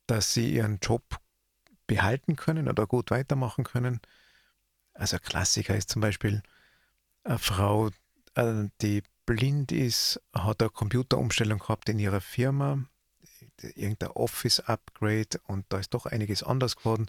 dass 0.06 0.32
sie 0.32 0.54
ihren 0.54 0.78
Job 0.80 1.20
behalten 1.86 2.36
können 2.36 2.68
oder 2.68 2.86
gut 2.86 3.10
weitermachen 3.10 3.64
können. 3.64 4.00
Also 4.94 5.16
ein 5.16 5.22
Klassiker 5.22 5.74
ist 5.74 5.90
zum 5.90 6.00
Beispiel 6.00 6.42
eine 7.24 7.38
Frau, 7.38 7.90
äh, 8.34 8.68
die 8.80 9.02
blind 9.26 9.72
ist, 9.72 10.20
hat 10.32 10.62
eine 10.62 10.70
Computerumstellung 10.70 11.58
gehabt 11.58 11.88
in 11.88 11.98
ihrer 11.98 12.20
Firma, 12.20 12.84
irgendein 13.62 14.10
Office-Upgrade 14.10 15.40
und 15.46 15.66
da 15.68 15.78
ist 15.78 15.94
doch 15.94 16.06
einiges 16.06 16.42
anders 16.42 16.76
geworden 16.76 17.06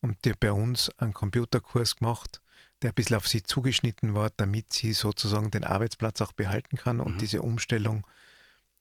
und 0.00 0.24
die 0.24 0.30
hat 0.30 0.40
bei 0.40 0.52
uns 0.52 0.90
einen 0.98 1.14
Computerkurs 1.14 1.96
gemacht, 1.96 2.40
der 2.82 2.90
ein 2.90 2.94
bisschen 2.94 3.16
auf 3.16 3.26
sie 3.26 3.42
zugeschnitten 3.42 4.14
war, 4.14 4.30
damit 4.36 4.72
sie 4.72 4.92
sozusagen 4.92 5.50
den 5.50 5.64
Arbeitsplatz 5.64 6.20
auch 6.20 6.32
behalten 6.32 6.76
kann 6.76 7.00
und 7.00 7.14
Mhm. 7.14 7.18
diese 7.18 7.42
Umstellung 7.42 8.06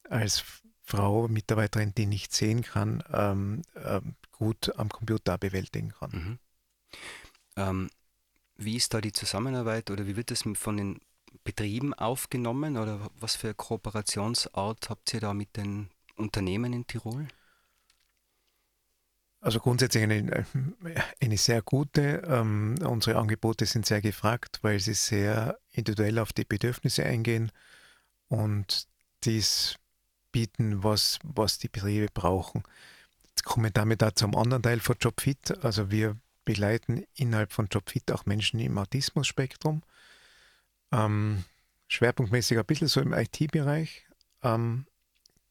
als 0.09 0.43
Frau, 0.83 1.27
Mitarbeiterin, 1.27 1.95
die 1.95 2.05
nicht 2.05 2.33
sehen 2.33 2.61
kann, 2.61 3.03
ähm, 3.11 3.63
ähm, 3.83 4.15
gut 4.31 4.77
am 4.77 4.89
Computer 4.89 5.37
bewältigen 5.37 5.93
kann. 5.97 6.11
Mhm. 6.11 6.39
Ähm, 7.55 7.89
wie 8.57 8.75
ist 8.75 8.93
da 8.93 9.01
die 9.01 9.11
Zusammenarbeit 9.11 9.89
oder 9.89 10.05
wie 10.07 10.15
wird 10.15 10.31
das 10.31 10.43
von 10.55 10.77
den 10.77 10.99
Betrieben 11.43 11.93
aufgenommen 11.93 12.77
oder 12.77 13.09
was 13.19 13.35
für 13.35 13.47
eine 13.47 13.55
Kooperationsart 13.55 14.89
habt 14.89 15.13
ihr 15.13 15.19
da 15.19 15.33
mit 15.33 15.57
den 15.57 15.89
Unternehmen 16.15 16.73
in 16.73 16.87
Tirol? 16.87 17.27
Also 19.41 19.59
grundsätzlich 19.59 20.03
eine, 20.03 20.45
eine 21.21 21.37
sehr 21.37 21.61
gute. 21.61 22.23
Ähm, 22.27 22.75
unsere 22.81 23.19
Angebote 23.19 23.67
sind 23.67 23.85
sehr 23.85 24.01
gefragt, 24.01 24.59
weil 24.63 24.79
sie 24.79 24.95
sehr 24.95 25.59
individuell 25.71 26.17
auf 26.17 26.33
die 26.33 26.45
Bedürfnisse 26.45 27.05
eingehen 27.05 27.51
und 28.27 28.87
dies 29.23 29.75
bieten, 30.31 30.83
was, 30.83 31.19
was 31.23 31.59
die 31.59 31.69
Betriebe 31.69 32.07
brauchen. 32.11 32.63
Jetzt 33.27 33.43
komme 33.43 33.67
ich 33.67 33.73
damit 33.73 34.03
auch 34.03 34.13
zum 34.13 34.35
anderen 34.35 34.63
Teil 34.63 34.79
von 34.79 34.95
JobFit. 34.99 35.63
Also 35.63 35.91
wir 35.91 36.17
begleiten 36.43 37.05
innerhalb 37.13 37.53
von 37.53 37.67
JobFit 37.71 38.11
auch 38.11 38.25
Menschen 38.25 38.59
im 38.59 38.77
Autismus-Spektrum. 38.77 39.83
Ähm, 40.91 41.43
schwerpunktmäßig 41.87 42.57
ein 42.57 42.65
bisschen 42.65 42.87
so 42.87 42.99
im 42.99 43.13
IT-Bereich. 43.13 44.07
Ähm, 44.41 44.87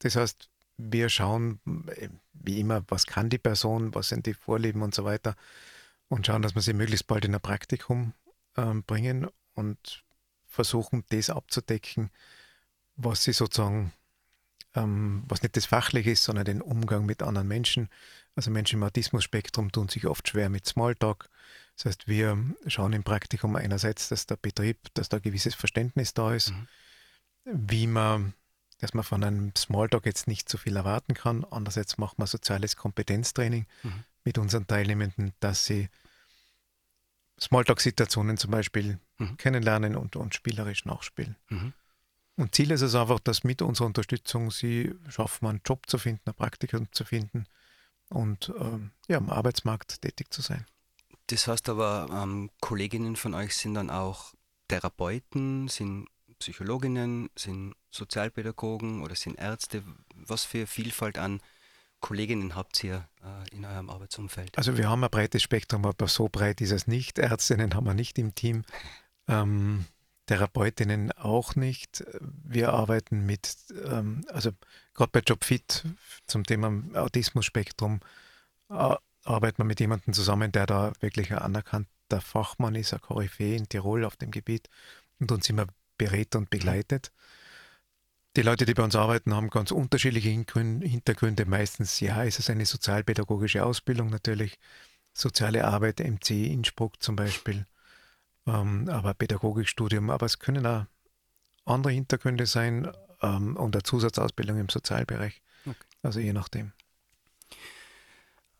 das 0.00 0.16
heißt, 0.16 0.48
wir 0.76 1.08
schauen, 1.08 1.60
äh, 1.96 2.08
wie 2.32 2.60
immer, 2.60 2.84
was 2.88 3.06
kann 3.06 3.30
die 3.30 3.38
Person, 3.38 3.94
was 3.94 4.08
sind 4.08 4.26
die 4.26 4.34
Vorlieben 4.34 4.82
und 4.82 4.94
so 4.94 5.04
weiter 5.04 5.36
und 6.08 6.26
schauen, 6.26 6.42
dass 6.42 6.54
wir 6.54 6.62
sie 6.62 6.72
möglichst 6.72 7.06
bald 7.06 7.24
in 7.24 7.34
ein 7.34 7.40
Praktikum 7.40 8.12
ähm, 8.56 8.82
bringen 8.82 9.28
und 9.54 10.04
versuchen, 10.46 11.04
das 11.08 11.30
abzudecken, 11.30 12.10
was 12.96 13.24
sie 13.24 13.32
sozusagen, 13.32 13.92
ähm, 14.74 15.24
was 15.28 15.42
nicht 15.42 15.56
das 15.56 15.66
Fachliche 15.66 16.10
ist, 16.10 16.24
sondern 16.24 16.44
den 16.44 16.62
Umgang 16.62 17.06
mit 17.06 17.22
anderen 17.22 17.48
Menschen. 17.48 17.88
Also 18.36 18.50
Menschen 18.50 18.76
im 18.76 18.84
Autismus-Spektrum 18.84 19.72
tun 19.72 19.88
sich 19.88 20.06
oft 20.06 20.28
schwer 20.28 20.48
mit 20.48 20.66
Smalltalk. 20.66 21.28
Das 21.76 21.86
heißt, 21.86 22.08
wir 22.08 22.38
schauen 22.66 22.92
im 22.92 23.02
Praktikum 23.02 23.56
einerseits, 23.56 24.08
dass 24.08 24.26
der 24.26 24.36
Betrieb, 24.36 24.78
dass 24.94 25.08
da 25.08 25.16
ein 25.16 25.22
gewisses 25.22 25.54
Verständnis 25.54 26.14
da 26.14 26.34
ist, 26.34 26.52
Mhm. 27.44 27.68
wie 27.68 27.86
man 27.86 28.34
dass 28.84 28.92
man 28.92 29.02
von 29.02 29.24
einem 29.24 29.50
Smalltalk 29.56 30.04
jetzt 30.04 30.28
nicht 30.28 30.46
so 30.46 30.58
viel 30.58 30.76
erwarten 30.76 31.14
kann. 31.14 31.44
Andererseits 31.50 31.96
machen 31.96 32.16
wir 32.18 32.26
soziales 32.26 32.76
Kompetenztraining 32.76 33.66
Mhm. 33.82 34.04
mit 34.24 34.36
unseren 34.36 34.66
Teilnehmenden, 34.66 35.32
dass 35.40 35.64
sie 35.64 35.88
Smalltalk-Situationen 37.40 38.36
zum 38.36 38.50
Beispiel 38.50 38.98
Mhm. 39.18 39.36
kennenlernen 39.38 39.96
und, 39.96 40.16
und 40.16 40.34
spielerisch 40.34 40.84
nachspielen. 40.84 41.36
Mhm. 41.48 41.72
Und 42.36 42.54
Ziel 42.54 42.72
ist 42.72 42.82
es 42.82 42.94
einfach, 42.94 43.20
dass 43.20 43.42
mit 43.42 43.62
unserer 43.62 43.86
Unterstützung 43.86 44.50
sie 44.50 44.94
schaffen, 45.08 45.46
einen 45.46 45.62
Job 45.64 45.88
zu 45.88 45.96
finden, 45.96 46.28
ein 46.28 46.34
Praktikum 46.34 46.88
zu 46.92 47.04
finden 47.04 47.46
und 48.10 48.52
ähm, 48.58 48.90
ja, 49.08 49.16
am 49.16 49.30
Arbeitsmarkt 49.30 50.02
tätig 50.02 50.30
zu 50.30 50.42
sein. 50.42 50.66
Das 51.28 51.46
heißt 51.46 51.70
aber, 51.70 52.08
ähm, 52.12 52.50
Kolleginnen 52.60 53.16
von 53.16 53.32
euch 53.32 53.56
sind 53.56 53.74
dann 53.74 53.88
auch 53.88 54.34
Therapeuten, 54.68 55.68
sind 55.68 56.06
Psychologinnen, 56.38 57.30
sind 57.34 57.74
Sozialpädagogen 57.94 59.02
oder 59.02 59.14
sind 59.14 59.38
Ärzte. 59.38 59.82
Was 60.14 60.44
für 60.44 60.66
Vielfalt 60.66 61.18
an 61.18 61.40
Kolleginnen 62.00 62.54
habt 62.54 62.82
ihr 62.84 63.08
äh, 63.22 63.54
in 63.54 63.64
eurem 63.64 63.88
Arbeitsumfeld? 63.88 64.58
Also 64.58 64.76
wir 64.76 64.88
haben 64.88 65.02
ein 65.04 65.10
breites 65.10 65.42
Spektrum, 65.42 65.86
aber 65.86 66.08
so 66.08 66.28
breit 66.28 66.60
ist 66.60 66.72
es 66.72 66.86
nicht. 66.86 67.18
Ärztinnen 67.18 67.74
haben 67.74 67.86
wir 67.86 67.94
nicht 67.94 68.18
im 68.18 68.34
Team, 68.34 68.64
ähm, 69.28 69.86
Therapeutinnen 70.26 71.12
auch 71.12 71.54
nicht. 71.54 72.04
Wir 72.20 72.72
arbeiten 72.72 73.26
mit, 73.26 73.56
ähm, 73.84 74.24
also 74.28 74.50
gerade 74.94 75.10
bei 75.12 75.20
JobFit 75.20 75.84
zum 76.26 76.44
Thema 76.44 76.82
Autismus-Spektrum 76.94 78.00
äh, 78.70 78.96
arbeiten 79.24 79.58
wir 79.58 79.64
mit 79.64 79.80
jemandem 79.80 80.14
zusammen, 80.14 80.52
der 80.52 80.66
da 80.66 80.92
wirklich 81.00 81.30
ein 81.32 81.38
anerkannter 81.38 82.20
Fachmann 82.20 82.74
ist, 82.74 82.92
ein 82.92 83.00
Koryphäe 83.00 83.56
in 83.56 83.68
Tirol 83.68 84.04
auf 84.04 84.16
dem 84.16 84.30
Gebiet 84.30 84.68
und 85.20 85.32
uns 85.32 85.48
immer 85.48 85.66
berät 85.98 86.34
und 86.36 86.50
begleitet. 86.50 87.12
Die 88.36 88.42
Leute, 88.42 88.66
die 88.66 88.74
bei 88.74 88.82
uns 88.82 88.96
arbeiten, 88.96 89.32
haben 89.32 89.48
ganz 89.48 89.70
unterschiedliche 89.70 90.28
Hintergründe. 90.28 91.46
Meistens, 91.46 92.00
ja, 92.00 92.24
ist 92.24 92.40
es 92.40 92.50
eine 92.50 92.66
sozialpädagogische 92.66 93.64
Ausbildung 93.64 94.10
natürlich, 94.10 94.58
soziale 95.12 95.64
Arbeit, 95.64 96.00
MC 96.00 96.30
Innsbruck 96.30 97.00
zum 97.00 97.14
Beispiel, 97.14 97.64
ähm, 98.46 98.88
aber 98.88 99.14
Pädagogikstudium. 99.14 100.10
Aber 100.10 100.26
es 100.26 100.40
können 100.40 100.66
auch 100.66 100.86
andere 101.64 101.92
Hintergründe 101.92 102.46
sein 102.46 102.90
ähm, 103.22 103.56
und 103.56 103.76
eine 103.76 103.84
Zusatzausbildung 103.84 104.58
im 104.58 104.68
Sozialbereich. 104.68 105.40
Okay. 105.64 105.76
Also 106.02 106.18
je 106.18 106.32
nachdem. 106.32 106.72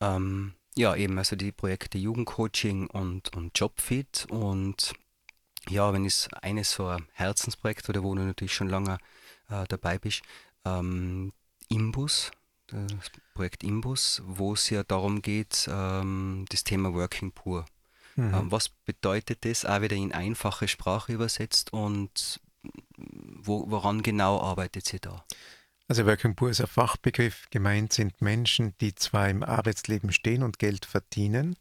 Ähm, 0.01 0.55
ja, 0.77 0.95
eben, 0.95 1.19
also 1.19 1.35
die 1.35 1.51
Projekte 1.51 1.99
Jugendcoaching 1.99 2.87
und, 2.87 3.37
und 3.37 3.59
Jobfit. 3.59 4.27
Und 4.31 4.95
ja, 5.69 5.93
wenn 5.93 6.05
es 6.05 6.29
eines 6.43 6.71
so 6.71 6.87
ein 6.87 7.09
Herzensprojekt 7.13 7.89
oder 7.89 8.05
wo 8.05 8.15
du 8.15 8.23
natürlich 8.23 8.55
schon 8.55 8.69
lange 8.69 8.99
äh, 9.51 9.65
dabei 9.69 9.99
bist, 9.99 10.23
ähm, 10.65 11.33
Imbus, 11.69 12.31
das 12.67 13.11
Projekt 13.35 13.63
Imbus, 13.63 14.23
wo 14.25 14.55
es 14.55 14.71
ja 14.71 14.83
darum 14.83 15.23
geht, 15.23 15.69
ähm, 15.71 16.47
das 16.49 16.65
Thema 16.65 16.95
Working 16.95 17.33
Poor. 17.33 17.67
Mhm. 18.17 18.35
Ähm, 18.35 18.51
was 18.51 18.69
bedeutet 18.69 19.45
das, 19.45 19.65
auch 19.65 19.81
wieder 19.81 19.97
in 19.97 20.13
einfache 20.13 20.69
Sprache 20.69 21.13
übersetzt 21.13 21.73
und 21.73 22.41
wo, 22.97 23.71
woran 23.71 24.03
genau 24.03 24.41
arbeitet 24.41 24.93
ihr 24.93 25.01
da? 25.01 25.25
Also 25.89 26.07
Working 26.07 26.35
Poor 26.35 26.51
ist 26.51 26.61
ein 26.61 26.67
Fachbegriff. 26.67 27.47
Gemeint 27.51 27.93
sind 27.93 28.23
Menschen, 28.23 28.75
die 28.81 28.95
zwar 28.95 29.29
im 29.29 29.43
Arbeitsleben 29.43 30.13
stehen 30.13 30.43
und 30.43 30.59
Geld 30.59 30.87
verdienen, 30.87 31.57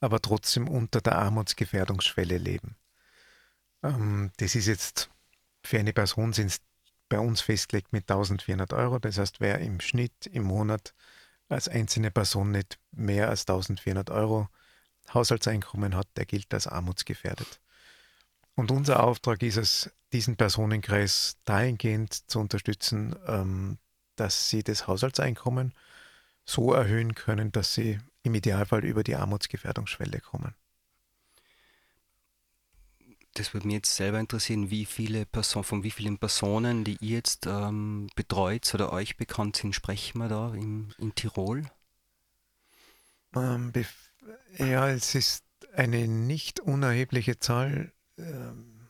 aber 0.00 0.20
trotzdem 0.20 0.68
unter 0.68 1.00
der 1.00 1.18
Armutsgefährdungsschwelle 1.18 2.38
leben. 2.38 2.76
Ähm, 3.82 4.30
das 4.38 4.54
ist 4.54 4.66
jetzt 4.66 5.10
für 5.64 5.78
eine 5.78 5.92
Person 5.92 6.32
sind 6.32 6.46
es 6.46 6.60
bei 7.12 7.20
uns 7.20 7.42
festgelegt 7.42 7.92
mit 7.92 8.10
1400 8.10 8.72
Euro. 8.72 8.98
Das 8.98 9.18
heißt, 9.18 9.38
wer 9.38 9.58
im 9.58 9.80
Schnitt 9.80 10.26
im 10.26 10.44
Monat 10.44 10.94
als 11.50 11.68
einzelne 11.68 12.10
Person 12.10 12.52
nicht 12.52 12.78
mehr 12.90 13.28
als 13.28 13.42
1400 13.42 14.08
Euro 14.08 14.48
Haushaltseinkommen 15.12 15.94
hat, 15.94 16.08
der 16.16 16.24
gilt 16.24 16.54
als 16.54 16.66
armutsgefährdet. 16.66 17.60
Und 18.54 18.70
unser 18.70 19.02
Auftrag 19.02 19.42
ist 19.42 19.58
es, 19.58 19.90
diesen 20.14 20.36
Personenkreis 20.36 21.36
dahingehend 21.44 22.30
zu 22.30 22.40
unterstützen, 22.40 23.14
ähm, 23.26 23.76
dass 24.16 24.48
sie 24.48 24.62
das 24.62 24.86
Haushaltseinkommen 24.86 25.74
so 26.46 26.72
erhöhen 26.72 27.14
können, 27.14 27.52
dass 27.52 27.74
sie 27.74 27.98
im 28.22 28.34
Idealfall 28.34 28.86
über 28.86 29.04
die 29.04 29.16
Armutsgefährdungsschwelle 29.16 30.20
kommen. 30.20 30.54
Das 33.34 33.54
würde 33.54 33.66
mich 33.66 33.76
jetzt 33.76 33.96
selber 33.96 34.20
interessieren, 34.20 34.70
wie 34.70 34.84
viele 34.84 35.24
Personen, 35.24 35.64
von 35.64 35.82
wie 35.82 35.90
vielen 35.90 36.18
Personen, 36.18 36.84
die 36.84 36.98
ihr 37.00 37.16
jetzt 37.16 37.46
ähm, 37.46 38.08
betreut 38.14 38.72
oder 38.74 38.92
euch 38.92 39.16
bekannt 39.16 39.56
sind, 39.56 39.74
sprechen 39.74 40.18
wir 40.18 40.28
da 40.28 40.52
in, 40.54 40.92
in 40.98 41.14
Tirol? 41.14 41.64
Ähm, 43.34 43.72
ja, 44.58 44.90
es 44.90 45.14
ist 45.14 45.44
eine 45.74 46.06
nicht 46.06 46.60
unerhebliche 46.60 47.38
Zahl. 47.38 47.92
Ähm, 48.18 48.88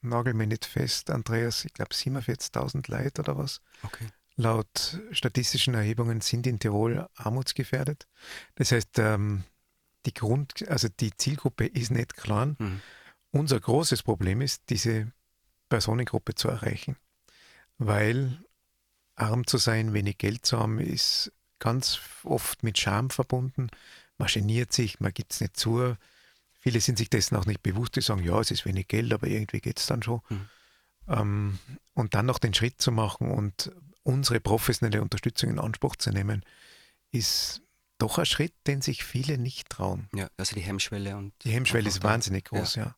nagel 0.00 0.34
mir 0.34 0.46
nicht 0.46 0.64
fest, 0.64 1.10
Andreas, 1.10 1.64
ich 1.64 1.74
glaube 1.74 1.94
47.000 1.94 2.90
Leute 2.90 3.20
oder 3.20 3.36
was. 3.36 3.60
Okay. 3.82 4.06
Laut 4.36 5.00
statistischen 5.10 5.74
Erhebungen 5.74 6.20
sind 6.20 6.46
in 6.46 6.60
Tirol 6.60 7.08
armutsgefährdet. 7.16 8.06
Das 8.54 8.72
heißt, 8.72 8.98
ähm, 9.00 9.44
die 10.06 10.14
Grund, 10.14 10.66
also 10.68 10.88
die 10.88 11.14
Zielgruppe 11.16 11.66
ist 11.66 11.90
nicht 11.90 12.16
klar. 12.16 12.54
Mhm. 12.58 12.80
Unser 13.38 13.60
großes 13.60 14.02
Problem 14.02 14.40
ist, 14.40 14.62
diese 14.68 15.12
Personengruppe 15.68 16.34
zu 16.34 16.48
erreichen, 16.48 16.96
weil 17.78 18.38
arm 19.14 19.46
zu 19.46 19.58
sein, 19.58 19.94
wenig 19.94 20.18
Geld 20.18 20.44
zu 20.44 20.58
haben, 20.58 20.80
ist 20.80 21.32
ganz 21.58 22.00
oft 22.24 22.62
mit 22.62 22.78
Scham 22.78 23.10
verbunden. 23.10 23.68
Man 24.16 24.28
geniert 24.28 24.72
sich, 24.72 25.00
man 25.00 25.12
gibt 25.12 25.32
es 25.32 25.40
nicht 25.40 25.56
zu. 25.56 25.96
Viele 26.60 26.80
sind 26.80 26.98
sich 26.98 27.10
dessen 27.10 27.36
auch 27.36 27.46
nicht 27.46 27.62
bewusst, 27.62 27.96
die 27.96 28.00
sagen, 28.00 28.24
ja, 28.24 28.38
es 28.40 28.50
ist 28.50 28.66
wenig 28.66 28.88
Geld, 28.88 29.12
aber 29.12 29.26
irgendwie 29.26 29.60
geht 29.60 29.78
es 29.78 29.86
dann 29.86 30.02
schon. 30.02 30.20
Mhm. 30.28 30.48
Ähm, 31.08 31.58
und 31.94 32.14
dann 32.14 32.26
noch 32.26 32.38
den 32.38 32.54
Schritt 32.54 32.80
zu 32.80 32.92
machen 32.92 33.30
und 33.30 33.72
unsere 34.02 34.40
professionelle 34.40 35.02
Unterstützung 35.02 35.50
in 35.50 35.58
Anspruch 35.58 35.96
zu 35.96 36.10
nehmen, 36.10 36.44
ist 37.10 37.62
doch 37.98 38.18
ein 38.18 38.26
Schritt, 38.26 38.54
den 38.66 38.80
sich 38.80 39.04
viele 39.04 39.38
nicht 39.38 39.68
trauen. 39.70 40.08
Ja, 40.14 40.28
also 40.36 40.54
die 40.54 40.62
Hemmschwelle 40.62 41.16
und. 41.16 41.32
Die 41.44 41.50
Hemmschwelle 41.50 41.88
ist 41.88 42.02
wahnsinnig 42.02 42.46
groß, 42.46 42.76
ja. 42.76 42.96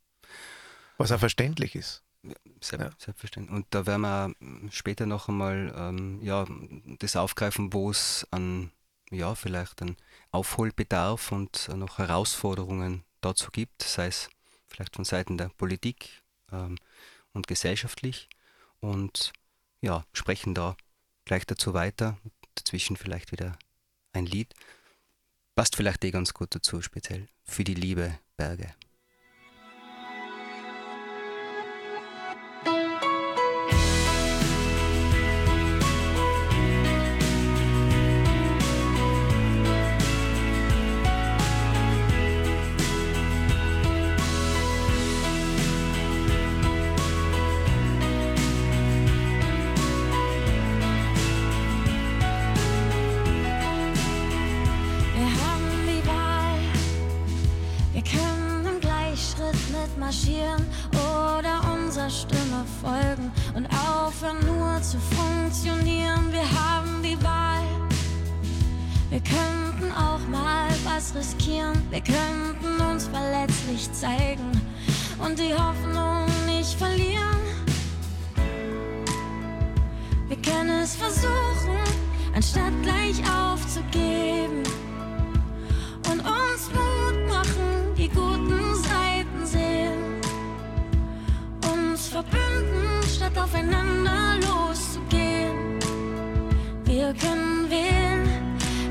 Was 1.00 1.12
auch 1.12 1.18
verständlich 1.18 1.76
ist. 1.76 2.02
Selbst, 2.60 2.72
Ja. 2.72 2.90
Selbstverständlich. 2.98 3.56
Und 3.56 3.66
da 3.70 3.86
werden 3.86 4.02
wir 4.02 4.70
später 4.70 5.06
noch 5.06 5.30
einmal 5.30 5.72
ähm, 5.74 6.20
ja, 6.22 6.46
das 6.98 7.16
aufgreifen, 7.16 7.72
wo 7.72 7.90
es 7.90 8.26
an, 8.30 8.70
ja, 9.10 9.34
vielleicht 9.34 9.80
einen 9.80 9.96
Aufholbedarf 10.30 11.32
und 11.32 11.68
noch 11.74 11.96
Herausforderungen 11.96 13.04
dazu 13.22 13.50
gibt, 13.50 13.82
sei 13.82 14.08
es 14.08 14.28
vielleicht 14.68 14.94
von 14.94 15.06
Seiten 15.06 15.38
der 15.38 15.48
Politik 15.48 16.22
ähm, 16.52 16.76
und 17.32 17.46
gesellschaftlich. 17.46 18.28
Und 18.80 19.32
ja, 19.80 20.04
sprechen 20.12 20.54
da 20.54 20.76
gleich 21.24 21.46
dazu 21.46 21.72
weiter. 21.72 22.18
Dazwischen 22.56 22.98
vielleicht 22.98 23.32
wieder 23.32 23.58
ein 24.12 24.26
Lied. 24.26 24.52
Passt 25.54 25.76
vielleicht 25.76 26.04
eh 26.04 26.10
ganz 26.10 26.34
gut 26.34 26.54
dazu, 26.54 26.82
speziell 26.82 27.26
für 27.44 27.64
die 27.64 27.74
Liebe 27.74 28.18
Berge. 28.36 28.74
Riskieren. 71.40 71.82
Wir 71.90 72.00
könnten 72.00 72.80
uns 72.90 73.08
verletzlich 73.08 73.90
zeigen 73.92 74.50
und 75.24 75.38
die 75.38 75.54
Hoffnung 75.54 76.26
nicht 76.46 76.74
verlieren. 76.74 77.40
Wir 80.28 80.36
können 80.36 80.80
es 80.82 80.96
versuchen, 80.96 81.78
anstatt 82.34 82.72
gleich 82.82 83.20
aufzugeben 83.30 84.62
und 86.10 86.20
uns 86.20 86.70
Mut 86.72 87.28
machen, 87.28 87.94
die 87.96 88.08
guten 88.08 88.74
Seiten 88.74 89.44
sehen. 89.44 90.20
Uns 91.72 92.08
verbünden, 92.08 93.02
statt 93.14 93.36
aufeinander 93.36 94.36
loszugehen. 94.46 95.78
Wir 96.84 97.14
können 97.14 97.68
wählen, 97.70 98.28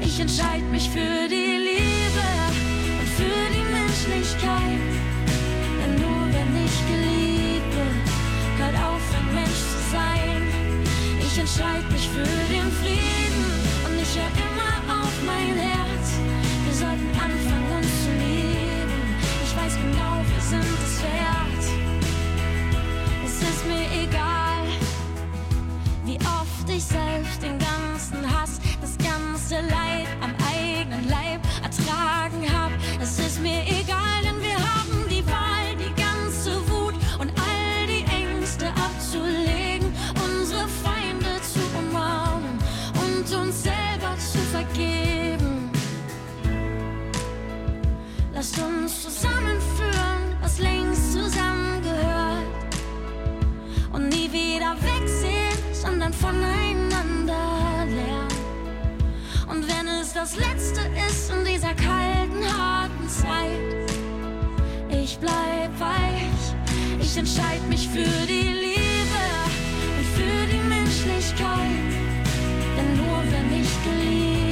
ich 0.01 0.19
entscheide 0.19 0.65
mich 0.65 0.89
für 0.89 1.27
die 1.29 1.35
Liebe 1.35 1.68
Menschlichkeit. 4.09 4.81
Denn 5.79 5.95
nur 6.01 6.21
wenn 6.33 6.65
ich 6.65 6.77
geliebt 6.91 7.71
wird, 7.77 8.07
hört 8.57 8.75
auf, 8.83 9.01
ein 9.17 9.35
Mensch 9.35 9.61
zu 9.73 9.79
sein. 9.91 10.41
Ich 11.19 11.37
entscheide 11.37 11.85
mich 11.91 12.09
für 12.09 12.31
den 12.53 12.69
Frieden 12.79 13.45
und 13.85 14.01
ich 14.01 14.11
höre 14.17 14.33
immer 14.47 15.01
auf 15.01 15.15
mein 15.25 15.55
Herz. 15.57 16.07
Wir 16.65 16.73
sollten 16.73 17.09
anfangen, 17.13 17.71
uns 17.77 17.91
zu 18.03 18.11
lieben. 18.23 18.99
Ich 19.43 19.55
weiß 19.55 19.75
genau, 19.75 20.15
wir 20.25 20.41
sind 20.41 20.77
es 20.85 21.01
wert. 21.03 21.38
Zusammenführen, 49.09 50.37
was 50.41 50.59
längst 50.59 51.13
zusammengehört 51.13 52.45
und 53.91 54.09
nie 54.09 54.31
wieder 54.31 54.75
wegsehen, 54.81 55.57
sondern 55.73 56.13
voneinander 56.13 57.85
lernen. 57.87 58.27
Und 59.49 59.67
wenn 59.67 59.87
es 59.87 60.13
das 60.13 60.35
Letzte 60.35 60.81
ist 61.07 61.31
in 61.31 61.43
dieser 61.43 61.73
kalten, 61.73 62.43
harten 62.45 63.09
Zeit, 63.09 63.89
ich 64.89 65.17
bleib 65.17 65.71
weich, 65.79 66.55
ich 67.01 67.17
entscheide 67.17 67.65
mich 67.67 67.87
für 67.87 68.27
die 68.27 68.47
Liebe 68.65 69.23
und 69.97 70.05
für 70.15 70.45
die 70.53 70.69
Menschlichkeit. 70.69 71.89
Denn 72.77 72.97
nur 72.97 73.23
wenn 73.31 73.61
ich 73.61 73.69
geliebt 73.83 74.48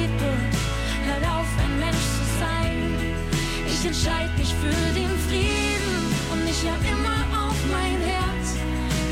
Ich 3.80 3.86
entscheide 3.86 4.32
mich 4.36 4.52
für 4.54 4.92
den 4.92 5.08
Frieden 5.28 6.12
und 6.32 6.48
ich 6.48 6.62
hör 6.64 6.74
immer 6.90 7.46
auf 7.46 7.56
mein 7.70 8.00
Herz. 8.02 8.56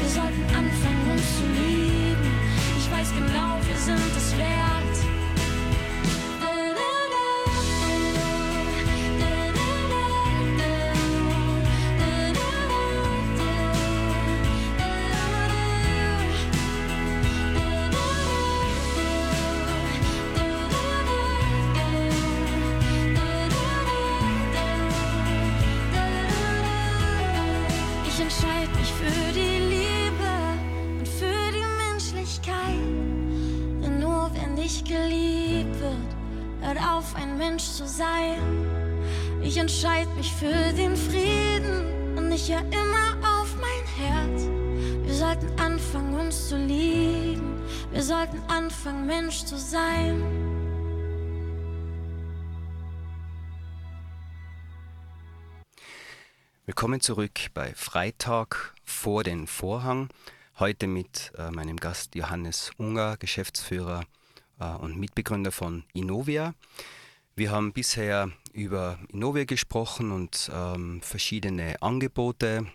Wir 0.00 0.10
sollten 0.10 0.42
anfangen, 0.46 1.12
uns 1.12 1.36
zu 1.36 1.46
lieben. 1.46 2.32
Ich 2.76 2.90
weiß 2.90 3.12
genau, 3.14 3.60
wir 3.64 3.76
sind 3.76 4.16
es 4.16 4.36
wert. 4.36 4.75
Mich 40.16 40.32
für 40.32 40.72
den 40.72 40.96
Frieden 40.96 42.16
und 42.16 42.32
ich 42.32 42.50
höre 42.50 42.64
immer 42.72 43.40
auf 43.40 43.54
mein 43.56 43.86
Herz. 43.96 44.44
Wir 45.04 45.14
sollten 45.14 45.60
anfangen, 45.60 46.14
uns 46.18 46.48
zu 46.48 46.56
lieben. 46.56 47.60
Wir 47.92 48.02
sollten 48.02 48.38
anfangen, 48.48 49.06
Mensch 49.06 49.44
zu 49.44 49.58
sein. 49.58 50.22
Willkommen 56.64 57.00
zurück 57.02 57.38
bei 57.52 57.74
Freitag 57.74 58.74
vor 58.84 59.22
den 59.22 59.46
Vorhang. 59.46 60.08
Heute 60.58 60.86
mit 60.86 61.32
äh, 61.36 61.50
meinem 61.50 61.76
Gast 61.76 62.14
Johannes 62.14 62.70
Unger, 62.78 63.18
Geschäftsführer 63.18 64.04
äh, 64.60 64.64
und 64.64 64.98
Mitbegründer 64.98 65.52
von 65.52 65.84
Innovia. 65.92 66.54
Wir 67.38 67.50
haben 67.50 67.74
bisher 67.74 68.30
über 68.54 68.98
Innovia 69.12 69.44
gesprochen 69.44 70.10
und 70.10 70.50
ähm, 70.54 71.02
verschiedene 71.02 71.76
Angebote 71.82 72.66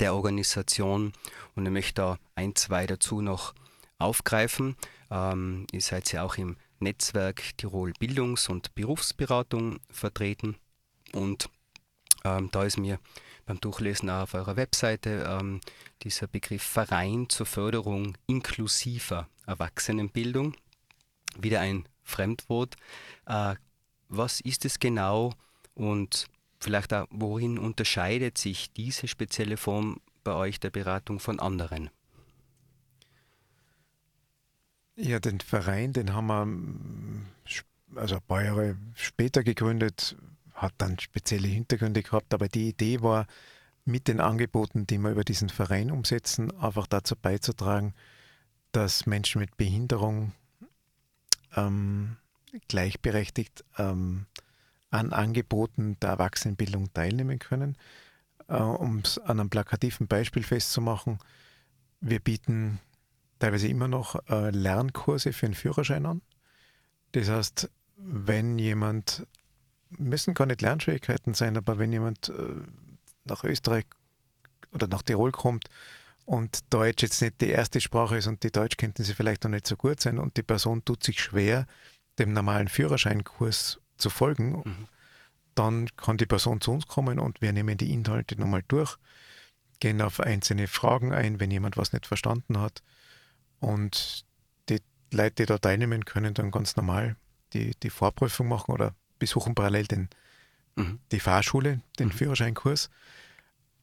der 0.00 0.14
Organisation 0.14 1.12
und 1.54 1.66
ich 1.66 1.72
möchte 1.72 2.00
da 2.00 2.18
ein, 2.34 2.54
zwei 2.56 2.86
dazu 2.86 3.20
noch 3.20 3.52
aufgreifen. 3.98 4.76
Ähm, 5.10 5.66
ihr 5.72 5.82
seid 5.82 6.10
ja 6.10 6.22
auch 6.22 6.38
im 6.38 6.56
Netzwerk 6.80 7.42
Tirol 7.58 7.92
Bildungs- 8.00 8.48
und 8.48 8.74
Berufsberatung 8.74 9.78
vertreten 9.90 10.56
und 11.12 11.50
ähm, 12.24 12.48
da 12.50 12.62
ist 12.62 12.78
mir 12.78 12.98
beim 13.44 13.60
Durchlesen 13.60 14.08
auf 14.08 14.32
eurer 14.32 14.56
Webseite 14.56 15.26
ähm, 15.28 15.60
dieser 16.02 16.28
Begriff 16.28 16.62
Verein 16.62 17.28
zur 17.28 17.44
Förderung 17.44 18.16
inklusiver 18.26 19.28
Erwachsenenbildung, 19.46 20.56
wieder 21.38 21.60
ein 21.60 21.86
Fremdwort. 22.04 22.76
Äh, 23.26 23.56
was 24.12 24.40
ist 24.40 24.64
es 24.64 24.78
genau 24.78 25.32
und 25.74 26.26
vielleicht 26.60 26.92
auch, 26.94 27.06
worin 27.10 27.58
unterscheidet 27.58 28.38
sich 28.38 28.72
diese 28.72 29.08
spezielle 29.08 29.56
Form 29.56 30.00
bei 30.22 30.34
euch 30.34 30.60
der 30.60 30.70
Beratung 30.70 31.18
von 31.18 31.40
anderen? 31.40 31.90
Ja, 34.96 35.18
den 35.18 35.40
Verein, 35.40 35.92
den 35.92 36.12
haben 36.12 36.26
wir 36.26 37.48
sp- 37.48 37.66
also 37.96 38.16
ein 38.16 38.22
paar 38.22 38.44
Jahre 38.44 38.76
später 38.94 39.42
gegründet, 39.42 40.16
hat 40.54 40.74
dann 40.78 40.98
spezielle 40.98 41.48
Hintergründe 41.48 42.02
gehabt, 42.02 42.34
aber 42.34 42.48
die 42.48 42.68
Idee 42.68 43.00
war, 43.00 43.26
mit 43.84 44.06
den 44.06 44.20
Angeboten, 44.20 44.86
die 44.86 44.98
wir 44.98 45.10
über 45.10 45.24
diesen 45.24 45.48
Verein 45.48 45.90
umsetzen, 45.90 46.56
einfach 46.58 46.86
dazu 46.86 47.16
beizutragen, 47.16 47.94
dass 48.70 49.06
Menschen 49.06 49.40
mit 49.40 49.56
Behinderung 49.56 50.32
ähm, 51.56 52.16
gleichberechtigt 52.68 53.64
ähm, 53.78 54.26
an 54.90 55.12
Angeboten 55.12 55.96
der 56.00 56.10
Erwachsenenbildung 56.10 56.92
teilnehmen 56.92 57.38
können. 57.38 57.76
Äh, 58.48 58.56
um 58.56 58.98
es 58.98 59.18
an 59.18 59.40
einem 59.40 59.50
plakativen 59.50 60.06
Beispiel 60.06 60.42
festzumachen, 60.42 61.18
wir 62.00 62.20
bieten 62.20 62.80
teilweise 63.38 63.68
immer 63.68 63.88
noch 63.88 64.16
äh, 64.28 64.50
Lernkurse 64.50 65.32
für 65.32 65.46
einen 65.46 65.54
Führerschein 65.54 66.06
an. 66.06 66.22
Das 67.12 67.28
heißt, 67.28 67.70
wenn 67.96 68.58
jemand, 68.58 69.26
müssen 69.90 70.34
gar 70.34 70.46
nicht 70.46 70.62
Lernschwierigkeiten 70.62 71.34
sein, 71.34 71.56
aber 71.56 71.78
wenn 71.78 71.92
jemand 71.92 72.28
äh, 72.28 72.32
nach 73.24 73.44
Österreich 73.44 73.84
oder 74.72 74.86
nach 74.86 75.02
Tirol 75.02 75.32
kommt 75.32 75.68
und 76.24 76.60
Deutsch 76.72 77.02
jetzt 77.02 77.20
nicht 77.20 77.40
die 77.40 77.50
erste 77.50 77.80
Sprache 77.80 78.16
ist 78.16 78.26
und 78.26 78.42
die 78.42 78.50
Deutschkenntnisse 78.50 79.14
vielleicht 79.14 79.44
noch 79.44 79.50
nicht 79.50 79.66
so 79.66 79.76
gut 79.76 80.00
sind 80.00 80.18
und 80.18 80.36
die 80.36 80.42
Person 80.42 80.84
tut 80.84 81.04
sich 81.04 81.20
schwer, 81.20 81.66
dem 82.18 82.32
normalen 82.32 82.68
Führerscheinkurs 82.68 83.80
zu 83.96 84.10
folgen, 84.10 84.62
Mhm. 84.64 84.88
dann 85.54 85.88
kann 85.96 86.16
die 86.16 86.26
Person 86.26 86.60
zu 86.60 86.72
uns 86.72 86.86
kommen 86.86 87.18
und 87.18 87.40
wir 87.42 87.52
nehmen 87.52 87.76
die 87.78 87.92
Inhalte 87.92 88.38
nochmal 88.40 88.62
durch, 88.68 88.96
gehen 89.80 90.00
auf 90.00 90.20
einzelne 90.20 90.66
Fragen 90.68 91.12
ein, 91.12 91.40
wenn 91.40 91.50
jemand 91.50 91.76
was 91.76 91.92
nicht 91.92 92.06
verstanden 92.06 92.58
hat. 92.60 92.82
Und 93.60 94.24
die 94.68 94.80
Leute, 95.12 95.34
die 95.42 95.46
da 95.46 95.58
teilnehmen, 95.58 96.04
können 96.04 96.34
dann 96.34 96.50
ganz 96.50 96.76
normal 96.76 97.16
die, 97.52 97.72
die 97.82 97.90
Vorprüfung 97.90 98.48
machen 98.48 98.72
oder 98.72 98.94
besuchen 99.18 99.54
parallel 99.54 99.86
den, 99.86 100.08
Mhm. 100.76 101.00
die 101.10 101.20
Fahrschule, 101.20 101.80
den 101.98 102.08
Mhm. 102.08 102.12
Führerscheinkurs. 102.12 102.90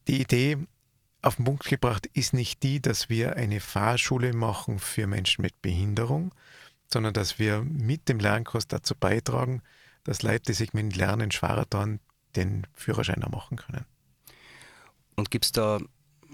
Die 0.08 0.20
Idee 0.20 0.58
auf 1.22 1.36
den 1.36 1.44
Punkt 1.44 1.64
gebracht 1.64 2.06
ist 2.14 2.32
nicht 2.32 2.62
die, 2.62 2.80
dass 2.80 3.08
wir 3.08 3.36
eine 3.36 3.60
Fahrschule 3.60 4.32
machen 4.32 4.78
für 4.78 5.06
Menschen 5.06 5.42
mit 5.42 5.60
Behinderung, 5.62 6.32
sondern 6.92 7.14
dass 7.14 7.38
wir 7.38 7.62
mit 7.62 8.08
dem 8.08 8.18
Lernkurs 8.18 8.66
dazu 8.66 8.94
beitragen, 8.94 9.62
dass 10.04 10.22
Leute, 10.22 10.44
die 10.48 10.52
sich 10.54 10.72
mit 10.72 10.82
dem 10.82 10.98
Lernen 10.98 11.30
schwerer 11.30 11.68
tun, 11.68 12.00
den 12.36 12.66
Führerschein 12.74 13.22
auch 13.24 13.30
machen 13.30 13.56
können. 13.56 13.84
Und 15.16 15.30
gibt 15.30 15.44
es 15.44 15.52
da 15.52 15.78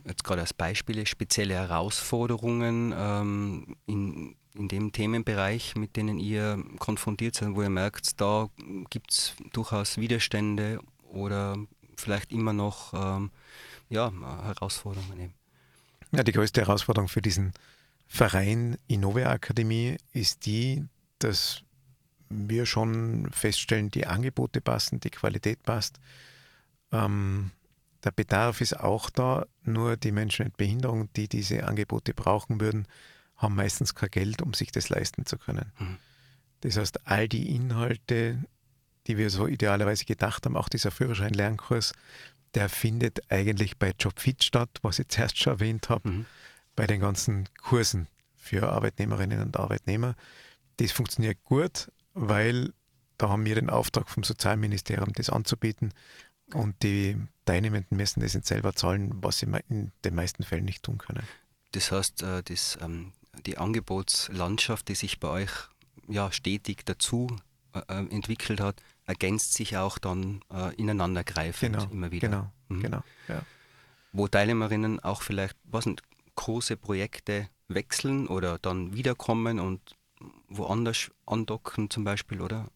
jetzt 0.04 0.24
gerade 0.24 0.42
als 0.42 0.54
Beispiele 0.54 1.07
spezielle 1.07 1.54
Herausforderungen 1.54 2.94
ähm, 2.96 3.76
in, 3.86 4.36
in 4.54 4.68
dem 4.68 4.92
Themenbereich, 4.92 5.74
mit 5.74 5.96
denen 5.96 6.18
ihr 6.18 6.62
konfrontiert 6.78 7.34
seid, 7.34 7.54
wo 7.54 7.62
ihr 7.62 7.70
merkt, 7.70 8.20
da 8.20 8.48
gibt 8.90 9.12
es 9.12 9.34
durchaus 9.52 9.98
Widerstände 9.98 10.80
oder 11.02 11.57
vielleicht 11.96 12.30
immer 12.30 12.52
noch 12.52 12.92
ähm, 12.94 13.30
ja, 13.88 14.12
Herausforderungen 14.44 15.18
eben? 15.18 15.34
Ja, 16.12 16.22
die 16.22 16.32
größte 16.32 16.61
Herausforderung 16.61 17.09
für 17.09 17.22
diesen 17.22 17.52
Verein 18.07 18.78
Innovia 18.86 19.30
Akademie 19.30 19.96
ist 20.12 20.46
die, 20.46 20.84
dass 21.18 21.62
wir 22.28 22.66
schon 22.66 23.30
feststellen, 23.32 23.90
die 23.90 24.07
Angebote 24.07 24.61
passen, 24.61 25.00
die 25.00 25.11
Qualität 25.11 25.62
passt. 25.62 25.98
Ähm, 26.92 27.50
der 28.04 28.11
Bedarf 28.11 28.61
ist 28.61 28.78
auch 28.78 29.11
da, 29.11 29.46
nur 29.62 29.96
die 29.96 30.12
Menschen 30.12 30.46
mit 30.46 30.57
Behinderung, 30.57 31.09
die 31.14 31.28
diese 31.28 31.66
Angebote 31.66 32.14
brauchen 32.14 32.61
würden, 32.61 32.86
haben 33.36 33.54
meistens 33.54 33.94
kein 33.94 34.11
Geld, 34.11 34.42
um 34.42 34.54
sich 34.54 34.72
das 34.72 34.88
leisten 34.88 35.26
zu 35.26 35.38
können. 35.38 35.72
Mhm. 35.78 35.96
Das 36.61 36.76
heißt, 36.76 37.07
all 37.07 37.28
die 37.28 37.54
Inhalte, 37.54 38.42
die 39.07 39.18
wir 39.18 39.30
so 39.30 39.46
idealerweise 39.46 40.04
gedacht 40.04 40.46
haben, 40.46 40.57
auch 40.57 40.68
dieser 40.68 40.90
Führerschein-Lernkurs, 40.90 41.92
der 42.54 42.68
findet 42.68 43.30
eigentlich 43.30 43.76
bei 43.76 43.92
JobFit 43.98 44.42
statt, 44.44 44.70
was 44.82 44.98
ich 44.98 45.09
zuerst 45.09 45.38
schon 45.38 45.54
erwähnt 45.54 45.88
habe 45.88 46.09
Mhm. 46.09 46.26
Bei 46.77 46.87
den 46.87 47.01
ganzen 47.01 47.49
Kursen 47.62 48.07
für 48.37 48.70
Arbeitnehmerinnen 48.70 49.43
und 49.43 49.57
Arbeitnehmer. 49.59 50.14
Das 50.77 50.93
funktioniert 50.93 51.43
gut, 51.45 51.91
weil 52.14 52.72
da 53.18 53.31
haben 53.31 53.45
wir 53.45 53.55
den 53.55 53.70
Auftrag 53.70 54.09
vom 54.09 54.22
Sozialministerium, 54.22 55.12
das 55.14 55.31
anzubieten. 55.31 55.93
Und 56.53 56.81
die 56.83 57.16
Teilnehmenden 57.45 57.97
müssen 57.97 58.20
das 58.20 58.35
nicht 58.35 58.47
selber 58.47 58.74
zahlen, 58.74 59.11
was 59.22 59.39
sie 59.39 59.47
in 59.68 59.91
den 60.05 60.14
meisten 60.14 60.45
Fällen 60.45 60.64
nicht 60.64 60.83
tun 60.85 60.99
können. 60.99 61.24
Das 61.72 61.91
heißt, 61.91 62.22
äh, 62.22 62.43
das, 62.45 62.79
ähm, 62.81 63.12
die 63.47 63.59
Angebotslandschaft, 63.59 64.89
die 64.89 64.95
sich 64.95 65.18
bei 65.18 65.29
euch 65.29 65.51
ja, 66.09 66.31
stetig 66.31 66.85
dazu 66.85 67.27
äh, 67.74 67.81
äh, 67.89 68.07
entwickelt 68.11 68.61
hat, 68.61 68.81
ergänzt 69.07 69.55
sich 69.55 69.77
auch 69.77 69.99
dann 69.99 70.41
ineinandergreifend 70.77 71.77
Genau, 71.77 71.91
immer 71.93 72.11
wieder. 72.11 72.29
genau, 72.29 72.53
Mhm. 72.68 72.83
genau. 72.83 73.03
Ja. 73.29 73.43
Wo 74.12 74.27
Teilnehmerinnen 74.27 74.99
auch 75.01 75.22
vielleicht, 75.22 75.57
was 75.64 75.85
sind 75.85 76.03
große 76.37 76.76
Projekte 76.76 77.49
wechseln 77.68 78.28
oder 78.28 78.59
dann 78.59 78.95
wiederkommen 78.95 79.59
und 79.59 79.80
woanders 80.49 81.11
andocken 81.26 81.91
zum 81.91 82.05
Beispiel, 82.05 82.41
oder? 82.41 82.68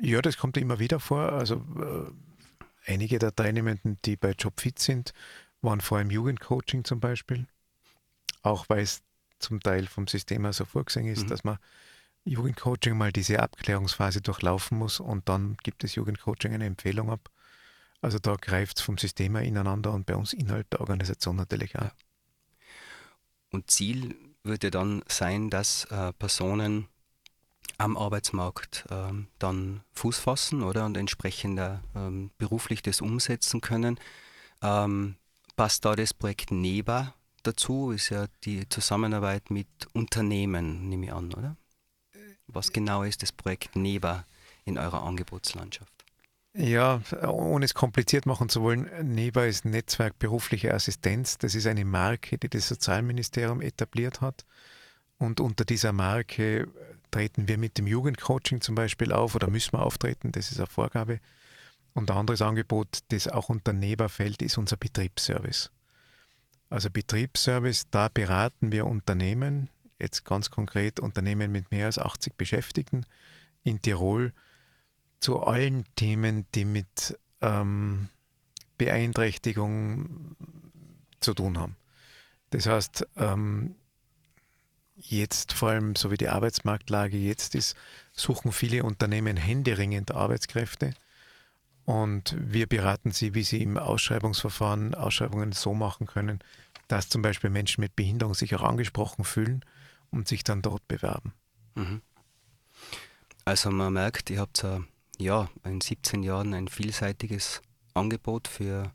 ja, 0.00 0.22
das 0.22 0.36
kommt 0.36 0.56
immer 0.56 0.78
wieder 0.78 1.00
vor. 1.00 1.32
Also 1.32 1.56
äh, 1.56 2.90
einige 2.90 3.18
der 3.18 3.34
Teilnehmenden, 3.34 3.98
die 4.04 4.16
bei 4.16 4.32
JobFit 4.32 4.78
sind, 4.78 5.12
waren 5.60 5.80
vor 5.80 6.00
im 6.00 6.10
Jugendcoaching 6.10 6.84
zum 6.84 7.00
Beispiel. 7.00 7.46
Auch 8.42 8.68
weil 8.68 8.82
es 8.82 9.02
zum 9.38 9.60
Teil 9.60 9.86
vom 9.86 10.06
System 10.06 10.44
her 10.44 10.52
so 10.52 10.64
vorgesehen 10.64 11.06
ist, 11.06 11.24
Mhm. 11.24 11.28
dass 11.28 11.44
man 11.44 11.58
Jugendcoaching 12.24 12.96
mal 12.96 13.12
diese 13.12 13.40
Abklärungsphase 13.40 14.20
durchlaufen 14.20 14.78
muss 14.78 15.00
und 15.00 15.28
dann 15.28 15.56
gibt 15.62 15.84
es 15.84 15.94
Jugendcoaching 15.94 16.52
eine 16.54 16.66
Empfehlung 16.66 17.10
ab. 17.10 17.30
Also 18.00 18.18
da 18.18 18.36
greift 18.36 18.78
es 18.78 18.84
vom 18.84 18.98
System 18.98 19.36
her 19.36 19.44
ineinander 19.44 19.92
und 19.92 20.06
bei 20.06 20.14
uns 20.14 20.32
innerhalb 20.32 20.70
der 20.70 20.80
Organisation 20.80 21.36
natürlich 21.36 21.76
auch. 21.76 21.82
Ja. 21.82 21.92
Und 23.50 23.70
Ziel 23.70 24.14
wird 24.44 24.64
ja 24.64 24.70
dann 24.70 25.02
sein, 25.08 25.50
dass 25.50 25.84
äh, 25.86 26.12
Personen 26.12 26.88
am 27.76 27.96
Arbeitsmarkt 27.96 28.86
ähm, 28.90 29.28
dann 29.38 29.82
Fuß 29.92 30.18
fassen 30.18 30.62
oder 30.62 30.86
und 30.86 30.96
entsprechend 30.96 31.58
äh, 31.58 31.78
ähm, 31.94 32.30
beruflich 32.38 32.82
das 32.82 33.00
umsetzen 33.00 33.60
können. 33.60 33.98
Ähm, 34.62 35.16
passt 35.56 35.84
da 35.84 35.94
das 35.94 36.14
Projekt 36.14 36.50
NEBA 36.50 37.14
dazu? 37.42 37.90
Ist 37.90 38.10
ja 38.10 38.26
die 38.44 38.68
Zusammenarbeit 38.68 39.50
mit 39.50 39.68
Unternehmen, 39.92 40.88
nehme 40.88 41.06
ich 41.06 41.12
an, 41.12 41.32
oder? 41.34 41.56
Was 42.46 42.72
genau 42.72 43.02
ist 43.02 43.22
das 43.22 43.32
Projekt 43.32 43.76
NEBA 43.76 44.24
in 44.64 44.78
eurer 44.78 45.02
Angebotslandschaft? 45.02 45.97
Ja, 46.60 47.00
ohne 47.22 47.66
es 47.66 47.72
kompliziert 47.72 48.26
machen 48.26 48.48
zu 48.48 48.62
wollen, 48.62 48.90
NEBA 49.14 49.44
ist 49.44 49.64
Netzwerk 49.64 50.18
berufliche 50.18 50.74
Assistenz. 50.74 51.38
Das 51.38 51.54
ist 51.54 51.68
eine 51.68 51.84
Marke, 51.84 52.36
die 52.36 52.48
das 52.48 52.66
Sozialministerium 52.66 53.60
etabliert 53.60 54.20
hat. 54.20 54.44
Und 55.18 55.38
unter 55.38 55.64
dieser 55.64 55.92
Marke 55.92 56.66
treten 57.12 57.46
wir 57.46 57.58
mit 57.58 57.78
dem 57.78 57.86
Jugendcoaching 57.86 58.60
zum 58.60 58.74
Beispiel 58.74 59.12
auf 59.12 59.36
oder 59.36 59.48
müssen 59.48 59.74
wir 59.74 59.82
auftreten, 59.84 60.32
das 60.32 60.50
ist 60.50 60.58
eine 60.58 60.66
Vorgabe. 60.66 61.20
Und 61.94 62.10
ein 62.10 62.16
anderes 62.16 62.42
Angebot, 62.42 63.04
das 63.10 63.28
auch 63.28 63.50
unter 63.50 63.72
NEBA 63.72 64.08
fällt, 64.08 64.42
ist 64.42 64.58
unser 64.58 64.76
Betriebsservice. 64.76 65.70
Also 66.70 66.90
Betriebsservice, 66.90 67.88
da 67.92 68.08
beraten 68.08 68.72
wir 68.72 68.84
Unternehmen, 68.86 69.70
jetzt 70.00 70.24
ganz 70.24 70.50
konkret 70.50 70.98
Unternehmen 70.98 71.52
mit 71.52 71.70
mehr 71.70 71.86
als 71.86 72.00
80 72.00 72.36
Beschäftigten 72.36 73.06
in 73.62 73.80
Tirol, 73.80 74.32
zu 75.20 75.40
allen 75.40 75.84
Themen, 75.96 76.46
die 76.54 76.64
mit 76.64 77.18
ähm, 77.40 78.08
Beeinträchtigung 78.76 80.36
zu 81.20 81.34
tun 81.34 81.58
haben. 81.58 81.76
Das 82.50 82.66
heißt, 82.66 83.06
ähm, 83.16 83.74
jetzt 84.96 85.52
vor 85.52 85.70
allem, 85.70 85.96
so 85.96 86.10
wie 86.10 86.16
die 86.16 86.28
Arbeitsmarktlage 86.28 87.16
jetzt 87.16 87.54
ist, 87.54 87.76
suchen 88.12 88.52
viele 88.52 88.84
Unternehmen 88.84 89.36
händeringend 89.36 90.12
Arbeitskräfte. 90.12 90.94
Und 91.84 92.36
wir 92.38 92.66
beraten 92.66 93.12
sie, 93.12 93.34
wie 93.34 93.42
sie 93.42 93.62
im 93.62 93.78
Ausschreibungsverfahren 93.78 94.94
Ausschreibungen 94.94 95.52
so 95.52 95.72
machen 95.72 96.06
können, 96.06 96.40
dass 96.86 97.08
zum 97.08 97.22
Beispiel 97.22 97.50
Menschen 97.50 97.80
mit 97.80 97.96
Behinderung 97.96 98.34
sich 98.34 98.54
auch 98.54 98.62
angesprochen 98.62 99.24
fühlen 99.24 99.64
und 100.10 100.28
sich 100.28 100.44
dann 100.44 100.62
dort 100.62 100.86
bewerben. 100.88 101.32
Mhm. 101.74 102.02
Also 103.44 103.70
man 103.70 103.94
merkt, 103.94 104.28
ihr 104.30 104.40
habt 104.40 104.64
ja 105.18 105.48
in 105.64 105.80
17 105.80 106.22
Jahren 106.22 106.54
ein 106.54 106.68
vielseitiges 106.68 107.62
Angebot 107.94 108.48
für 108.48 108.92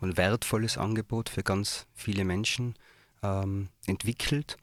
ein 0.00 0.16
wertvolles 0.16 0.78
Angebot 0.78 1.28
für 1.28 1.42
ganz 1.42 1.86
viele 1.94 2.24
Menschen 2.24 2.74
ähm, 3.22 3.68
entwickelt. 3.86 4.56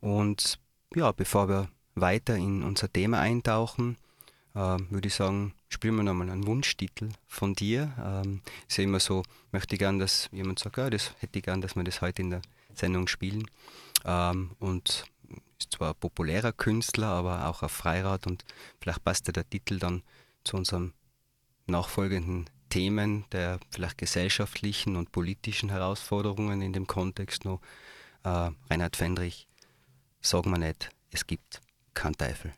Und 0.00 0.58
ja, 0.94 1.12
bevor 1.12 1.48
wir 1.48 1.68
weiter 1.94 2.36
in 2.36 2.62
unser 2.62 2.92
Thema 2.92 3.20
eintauchen, 3.20 3.96
äh, 4.54 4.78
würde 4.90 5.08
ich 5.08 5.14
sagen, 5.14 5.54
spielen 5.68 5.96
wir 5.96 6.02
nochmal 6.02 6.30
einen 6.30 6.46
Wunschtitel 6.46 7.10
von 7.26 7.54
dir. 7.54 7.92
Ähm, 8.02 8.42
ist 8.68 8.78
ja 8.78 8.84
immer 8.84 9.00
so, 9.00 9.22
möchte 9.52 9.74
ich 9.74 9.80
gern, 9.80 9.98
dass 9.98 10.28
jemand 10.32 10.58
sagt, 10.58 10.78
ja, 10.78 10.88
das 10.88 11.12
hätte 11.18 11.38
ich 11.38 11.44
gern, 11.44 11.60
dass 11.60 11.76
wir 11.76 11.84
das 11.84 12.00
heute 12.00 12.22
in 12.22 12.30
der 12.30 12.42
Sendung 12.74 13.08
spielen. 13.08 13.50
Ähm, 14.04 14.52
und 14.60 15.04
ist 15.58 15.72
zwar 15.72 15.90
ein 15.90 16.00
populärer 16.00 16.52
Künstler, 16.52 17.08
aber 17.08 17.46
auch 17.48 17.62
ein 17.62 17.68
Freirad 17.68 18.26
und 18.26 18.44
vielleicht 18.80 19.04
passt 19.04 19.26
ja 19.26 19.32
der 19.32 19.48
Titel 19.48 19.78
dann 19.78 20.02
zu 20.46 20.56
unseren 20.56 20.92
nachfolgenden 21.66 22.48
Themen 22.68 23.24
der 23.32 23.58
vielleicht 23.70 23.98
gesellschaftlichen 23.98 24.96
und 24.96 25.12
politischen 25.12 25.70
Herausforderungen 25.70 26.62
in 26.62 26.72
dem 26.72 26.86
Kontext 26.86 27.44
noch. 27.44 27.60
Äh, 28.24 28.50
Reinhard 28.70 28.96
Fendrich, 28.96 29.48
sag 30.20 30.46
mal 30.46 30.58
nicht, 30.58 30.90
es 31.10 31.26
gibt 31.26 31.60
keinen 31.94 32.16
Teufel. 32.16 32.52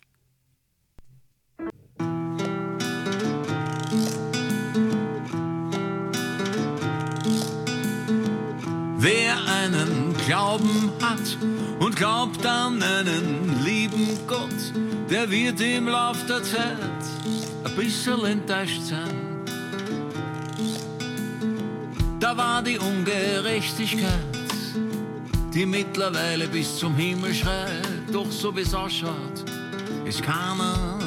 Wer 9.01 9.37
einen 9.47 10.17
Glauben 10.27 10.91
hat 11.01 11.39
und 11.79 11.95
glaubt 11.95 12.45
an 12.45 12.83
einen 12.83 13.63
lieben 13.65 14.19
Gott, 14.27 14.73
der 15.09 15.31
wird 15.31 15.61
im 15.61 15.87
Lauf 15.87 16.27
der 16.27 16.43
Zeit 16.43 17.48
bisschen 17.79 18.25
enttäuscht 18.25 18.83
sein. 18.83 19.17
Da 22.19 22.37
war 22.37 22.63
die 22.63 22.79
Ungerechtigkeit, 22.79 24.11
die 25.55 25.65
mittlerweile 25.65 26.49
bis 26.49 26.79
zum 26.79 26.97
Himmel 26.97 27.33
schreit, 27.33 28.13
doch 28.13 28.31
so 28.31 28.55
wie 28.57 28.63
es 28.63 28.75
ausschaut, 28.75 29.45
ist 30.05 30.23
keiner 30.23 30.99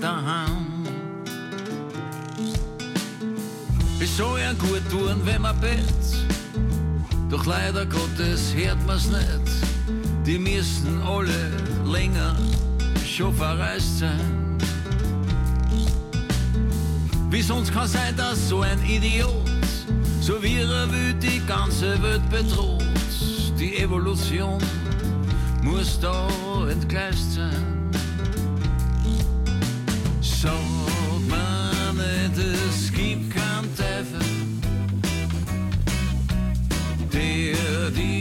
daheim. 0.00 0.66
Es 4.00 4.16
soll 4.16 4.40
ja 4.40 4.52
gut 4.54 4.82
tun, 4.90 5.20
wenn 5.24 5.42
man 5.42 5.58
bettet 5.60 6.04
doch 7.34 7.46
leider 7.46 7.84
Gottes 7.86 8.54
hört 8.54 8.78
man's 8.86 9.08
nicht. 9.08 9.50
Die 10.24 10.38
müssen 10.38 11.02
alle 11.02 11.50
länger 11.84 12.36
schon 13.04 13.34
verreist 13.34 13.98
sein. 13.98 14.43
Wie 17.34 17.42
sonst 17.42 17.72
kann 17.72 17.88
sein, 17.88 18.16
dass 18.16 18.48
so 18.48 18.60
ein 18.60 18.78
Idiot, 18.88 19.50
so 20.20 20.40
wie 20.40 20.58
er 20.58 20.88
will, 20.92 21.14
die 21.14 21.44
ganze 21.48 22.00
Welt 22.00 22.22
bedroht. 22.30 22.84
Die 23.58 23.76
Evolution 23.78 24.62
muss 25.60 25.98
da 25.98 26.28
entgleist 26.70 27.32
sein. 27.32 27.90
Sag 30.20 30.52
mir 31.26 31.94
nicht, 31.94 32.38
es 32.68 32.92
gibt 32.92 33.34
keinen 33.34 33.76
Teufel 33.76 34.20
der 37.12 37.90
die 37.90 38.13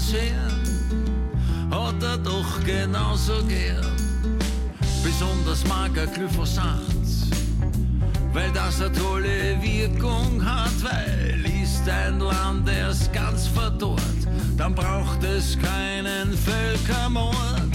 Chemiekonzern 0.00 1.70
hat 1.70 2.02
er 2.02 2.18
doch 2.18 2.64
genauso 2.64 3.44
gern. 3.44 3.84
Besonders 5.02 5.66
mag 5.66 5.96
er 5.96 6.06
Glyphosat, 6.06 6.80
weil 8.32 8.50
das 8.52 8.80
eine 8.80 8.92
tolle 8.92 9.60
Wirkung 9.60 10.44
hat, 10.44 10.82
weil 10.82 11.44
ist 11.62 11.88
ein 11.88 12.18
Land 12.18 12.68
erst 12.68 13.12
ganz 13.12 13.46
verdorrt, 13.46 14.00
dann 14.56 14.74
braucht 14.74 15.22
es 15.24 15.58
keinen 15.58 16.36
Völkermord. 16.36 17.69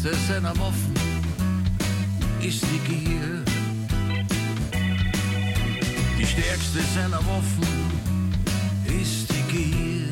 Stärkste 0.00 0.32
seiner 0.32 0.58
Waffen 0.58 0.94
ist 2.40 2.62
die 2.62 2.78
Gier. 2.90 3.44
Die 6.18 6.24
stärkste 6.24 6.80
seiner 6.94 7.18
Waffen 7.18 8.32
ist 8.86 9.28
die 9.28 9.42
Gier. 9.52 10.10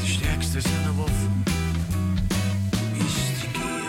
Die 0.00 0.08
stärkste 0.08 0.60
seiner 0.60 0.96
Waffen 0.96 1.44
ist 3.00 3.42
die 3.42 3.48
Gier. 3.52 3.82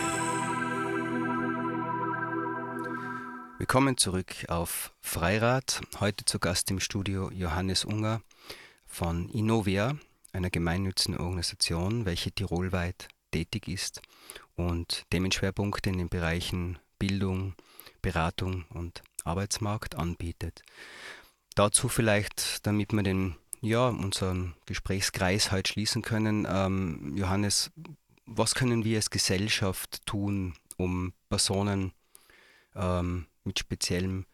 Willkommen 3.58 3.96
zurück 3.96 4.34
auf 4.48 4.92
Freirad. 5.00 5.82
Heute 6.00 6.24
zu 6.24 6.40
Gast 6.40 6.68
im 6.72 6.80
Studio 6.80 7.30
Johannes 7.30 7.84
Unger 7.84 8.22
von 8.86 9.28
Innovia, 9.28 9.96
einer 10.32 10.50
gemeinnützigen 10.50 11.16
Organisation, 11.16 12.06
welche 12.06 12.32
tirolweit 12.32 13.06
tätig 13.30 13.68
ist 13.68 14.00
und 14.56 15.04
Themenschwerpunkte 15.10 15.90
in 15.90 15.98
den 15.98 16.08
Bereichen 16.08 16.78
Bildung, 16.98 17.54
Beratung 18.02 18.64
und 18.70 19.02
Arbeitsmarkt 19.24 19.94
anbietet. 19.94 20.62
Dazu 21.54 21.88
vielleicht, 21.88 22.66
damit 22.66 22.92
wir 22.92 23.02
den, 23.02 23.36
ja, 23.60 23.88
unseren 23.88 24.54
Gesprächskreis 24.66 25.52
heute 25.52 25.72
schließen 25.72 26.02
können, 26.02 26.46
ähm, 26.48 27.16
Johannes, 27.16 27.70
was 28.26 28.54
können 28.54 28.84
wir 28.84 28.96
als 28.98 29.10
Gesellschaft 29.10 30.06
tun, 30.06 30.54
um 30.76 31.12
Personen 31.28 31.92
ähm, 32.74 33.26
mit 33.44 33.58
speziellem 33.58 34.26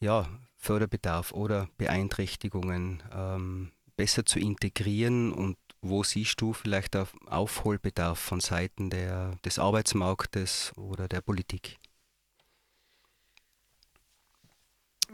ja, 0.00 0.28
Förderbedarf 0.56 1.32
oder 1.32 1.68
Beeinträchtigungen 1.76 3.02
ähm, 3.12 3.72
besser 3.96 4.24
zu 4.24 4.38
integrieren 4.38 5.32
und 5.32 5.56
wo 5.84 6.02
siehst 6.02 6.40
du 6.40 6.52
vielleicht 6.52 6.96
auf 6.96 7.14
Aufholbedarf 7.26 8.18
von 8.18 8.40
Seiten 8.40 8.90
der, 8.90 9.36
des 9.44 9.58
Arbeitsmarktes 9.58 10.72
oder 10.76 11.08
der 11.08 11.20
Politik? 11.20 11.78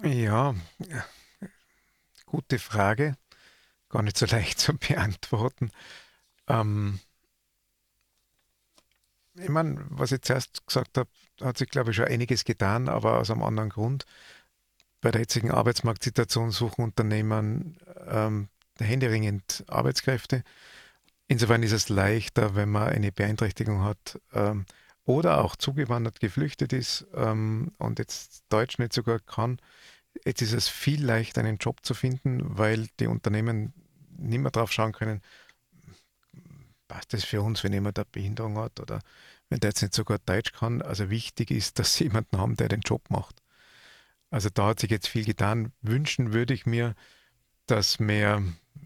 Ja, 0.02 0.54
gute 2.24 2.58
Frage. 2.58 3.16
Gar 3.88 4.02
nicht 4.02 4.16
so 4.16 4.26
leicht 4.26 4.60
zu 4.60 4.76
beantworten. 4.78 5.72
Ähm, 6.46 7.00
ich 9.34 9.48
meine, 9.48 9.84
was 9.90 10.12
ich 10.12 10.22
zuerst 10.22 10.66
gesagt 10.66 10.96
habe, 10.96 11.10
hat 11.40 11.58
sich, 11.58 11.68
glaube 11.68 11.90
ich, 11.90 11.96
schon 11.96 12.06
einiges 12.06 12.44
getan, 12.44 12.88
aber 12.88 13.18
aus 13.18 13.30
einem 13.30 13.42
anderen 13.42 13.70
Grund. 13.70 14.06
Bei 15.00 15.10
der 15.10 15.22
jetzigen 15.22 15.50
Arbeitsmarktsituation 15.50 16.52
suchen 16.52 16.84
Unternehmen 16.84 17.78
ähm, 18.06 18.48
händeringend 18.84 19.64
Arbeitskräfte. 19.68 20.42
Insofern 21.28 21.62
ist 21.62 21.72
es 21.72 21.88
leichter, 21.88 22.54
wenn 22.54 22.70
man 22.70 22.88
eine 22.88 23.12
Beeinträchtigung 23.12 23.82
hat 23.82 24.20
ähm, 24.32 24.66
oder 25.04 25.44
auch 25.44 25.56
zugewandert 25.56 26.20
geflüchtet 26.20 26.72
ist 26.72 27.06
ähm, 27.14 27.72
und 27.78 27.98
jetzt 27.98 28.44
Deutsch 28.48 28.78
nicht 28.78 28.92
sogar 28.92 29.20
kann. 29.20 29.60
Jetzt 30.24 30.42
ist 30.42 30.52
es 30.52 30.68
viel 30.68 31.04
leichter, 31.04 31.40
einen 31.40 31.58
Job 31.58 31.84
zu 31.84 31.94
finden, 31.94 32.40
weil 32.58 32.88
die 32.98 33.06
Unternehmen 33.06 33.72
nicht 34.18 34.40
mehr 34.40 34.50
drauf 34.50 34.72
schauen 34.72 34.92
können, 34.92 35.22
passt 36.88 37.12
das 37.12 37.24
für 37.24 37.40
uns, 37.40 37.62
wenn 37.62 37.72
jemand 37.72 37.98
eine 37.98 38.06
Behinderung 38.10 38.58
hat 38.58 38.80
oder 38.80 39.00
wenn 39.48 39.60
der 39.60 39.70
jetzt 39.70 39.82
nicht 39.82 39.94
sogar 39.94 40.18
Deutsch 40.18 40.52
kann. 40.52 40.82
Also 40.82 41.08
wichtig 41.08 41.52
ist, 41.52 41.78
dass 41.78 41.94
sie 41.94 42.04
jemanden 42.10 42.38
haben, 42.38 42.56
der 42.56 42.68
den 42.68 42.80
Job 42.80 43.08
macht. 43.10 43.42
Also 44.30 44.48
da 44.48 44.68
hat 44.68 44.80
sich 44.80 44.90
jetzt 44.90 45.08
viel 45.08 45.24
getan. 45.24 45.72
Wünschen 45.82 46.32
würde 46.32 46.54
ich 46.54 46.66
mir, 46.66 46.94
dass 47.66 48.00
mehr, 48.00 48.42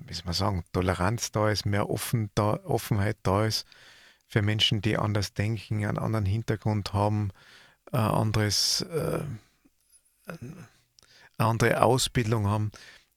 wie 0.06 0.14
soll 0.14 0.24
man 0.26 0.34
sagen, 0.34 0.64
Toleranz 0.72 1.32
da 1.32 1.50
ist, 1.50 1.66
mehr 1.66 1.90
Offen 1.90 2.30
da, 2.34 2.60
Offenheit 2.64 3.16
da 3.22 3.46
ist 3.46 3.66
für 4.26 4.42
Menschen, 4.42 4.82
die 4.82 4.96
anders 4.98 5.34
denken, 5.34 5.84
einen 5.84 5.98
anderen 5.98 6.26
Hintergrund 6.26 6.92
haben, 6.92 7.30
ein 7.92 8.00
anderes, 8.00 8.82
äh, 8.82 9.20
eine 10.26 10.66
andere 11.38 11.82
Ausbildung 11.82 12.46
haben. 12.46 12.72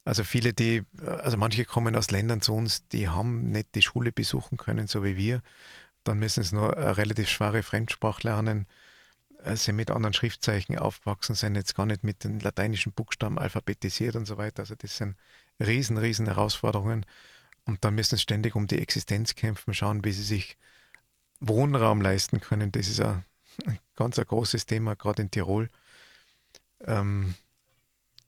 Also 0.06 0.24
viele, 0.24 0.54
die, 0.54 0.84
also 1.06 1.38
manche 1.38 1.66
kommen 1.66 1.96
aus 1.96 2.12
Ländern 2.12 2.42
zu 2.42 2.54
uns, 2.54 2.88
die 2.88 3.10
haben 3.10 3.52
nicht 3.52 3.76
die 3.76 3.82
Schule 3.82 4.12
besuchen 4.12 4.58
können, 4.58 4.88
so 4.88 5.04
wie 5.04 5.18
wir. 5.18 5.42
Dann 6.04 6.20
müssen 6.20 6.44
sie 6.44 6.56
nur 6.56 6.78
eine 6.78 6.98
relativ 6.98 7.28
schwere 7.30 7.64
Fremdsprache 7.64 8.28
lernen, 8.28 8.68
äh, 9.44 9.56
sind 9.56 9.76
mit 9.76 9.92
anderen 9.92 10.14
Schriftzeichen 10.14 10.78
aufgewachsen, 10.78 11.36
sind 11.36 11.56
jetzt 11.56 11.76
gar 11.76 11.86
nicht 11.86 12.04
mit 12.04 12.24
den 12.24 12.40
lateinischen 12.40 12.94
Buchstaben 12.94 13.38
alphabetisiert 13.38 14.16
und 14.16 14.26
so 14.26 14.38
weiter. 14.38 14.62
Also 14.62 14.76
das 14.76 14.98
sind 14.98 15.18
riesen, 15.60 15.98
riesen 15.98 16.26
Herausforderungen. 16.26 17.06
Und 17.66 17.84
dann 17.84 17.96
müssen 17.96 18.16
sie 18.16 18.22
ständig 18.22 18.56
um 18.56 18.68
die 18.68 18.80
Existenz 18.80 19.36
kämpfen, 19.36 19.74
schauen, 19.74 20.04
wie 20.04 20.12
sie 20.12 20.24
sich 20.24 20.58
Wohnraum 21.40 22.02
leisten 22.02 22.40
können. 22.40 22.72
Das 22.72 22.88
ist 22.88 23.02
ein 23.02 23.26
ganz 23.96 24.18
ein 24.18 24.26
großes 24.26 24.66
Thema, 24.66 24.96
gerade 24.96 25.24
in 25.24 25.32
Tirol. 25.32 25.70
Ähm, 26.82 27.36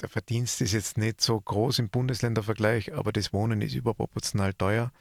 der 0.02 0.10
Verdienst 0.10 0.62
ist 0.62 0.74
jetzt 0.74 0.98
nicht 0.98 1.22
so 1.22 1.40
groß 1.40 1.80
im 1.80 1.90
Bundesländervergleich, 1.90 2.94
aber 2.94 3.12
das 3.12 3.34
Wohnen 3.34 3.62
ist 3.62 3.76
überproportional 3.76 4.54
teuer. 4.54 4.92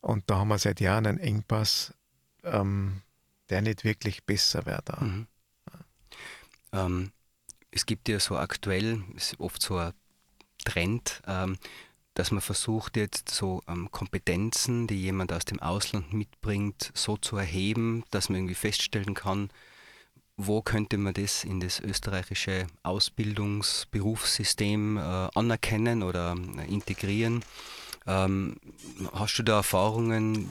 Und 0.00 0.28
da 0.28 0.38
haben 0.38 0.48
wir 0.48 0.58
seit 0.58 0.80
Jahren 0.80 1.06
einen 1.06 1.18
Engpass, 1.18 1.94
ähm, 2.42 3.02
der 3.48 3.62
nicht 3.62 3.84
wirklich 3.84 4.24
besser 4.24 4.66
wäre 4.66 4.82
da. 4.84 5.00
Mhm. 5.00 5.26
Ähm, 6.72 7.12
es 7.70 7.86
gibt 7.86 8.08
ja 8.08 8.20
so 8.20 8.36
aktuell, 8.36 9.02
ist 9.14 9.38
oft 9.40 9.62
so 9.62 9.78
ein 9.78 9.92
Trend, 10.64 11.22
ähm, 11.26 11.58
dass 12.14 12.30
man 12.30 12.40
versucht 12.40 12.96
jetzt 12.96 13.28
so 13.28 13.62
ähm, 13.68 13.90
Kompetenzen, 13.90 14.86
die 14.86 15.02
jemand 15.02 15.32
aus 15.32 15.44
dem 15.44 15.60
Ausland 15.60 16.12
mitbringt, 16.12 16.92
so 16.94 17.16
zu 17.16 17.36
erheben, 17.36 18.04
dass 18.10 18.28
man 18.28 18.38
irgendwie 18.38 18.54
feststellen 18.54 19.14
kann, 19.14 19.50
wo 20.36 20.62
könnte 20.62 20.96
man 20.98 21.14
das 21.14 21.44
in 21.44 21.60
das 21.60 21.78
österreichische 21.80 22.66
Ausbildungsberufssystem 22.82 24.96
äh, 24.96 25.28
anerkennen 25.34 26.02
oder 26.02 26.34
äh, 26.58 26.66
integrieren. 26.72 27.44
Ähm, 28.06 28.56
hast 29.12 29.38
du 29.38 29.42
da 29.42 29.56
Erfahrungen, 29.56 30.50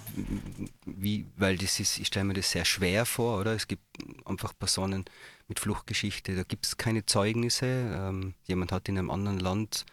wie, 0.85 1.25
weil 1.37 1.57
das 1.57 1.79
ist, 1.79 1.97
ich 1.99 2.07
stelle 2.07 2.25
mir 2.25 2.33
das 2.33 2.51
sehr 2.51 2.65
schwer 2.65 3.05
vor, 3.05 3.39
oder? 3.39 3.53
Es 3.53 3.67
gibt 3.67 3.83
einfach 4.25 4.53
Personen 4.57 5.05
mit 5.47 5.59
Fluchtgeschichte, 5.59 6.35
da 6.35 6.43
gibt 6.43 6.65
es 6.65 6.77
keine 6.77 7.05
Zeugnisse. 7.05 7.65
Ähm, 7.65 8.33
jemand 8.45 8.71
hat 8.71 8.89
in 8.89 8.97
einem 8.97 9.09
anderen 9.09 9.39
Land 9.39 9.85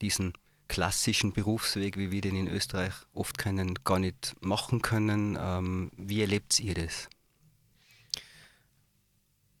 diesen 0.00 0.32
klassischen 0.68 1.32
Berufsweg, 1.32 1.96
wie 1.96 2.10
wir 2.10 2.20
den 2.20 2.36
in 2.36 2.48
Österreich 2.48 2.92
oft 3.14 3.38
kennen, 3.38 3.78
gar 3.84 3.98
nicht 3.98 4.34
machen 4.40 4.82
können. 4.82 5.38
Ähm, 5.40 5.90
wie 5.96 6.20
erlebt 6.20 6.58
ihr 6.60 6.74
das? 6.74 7.08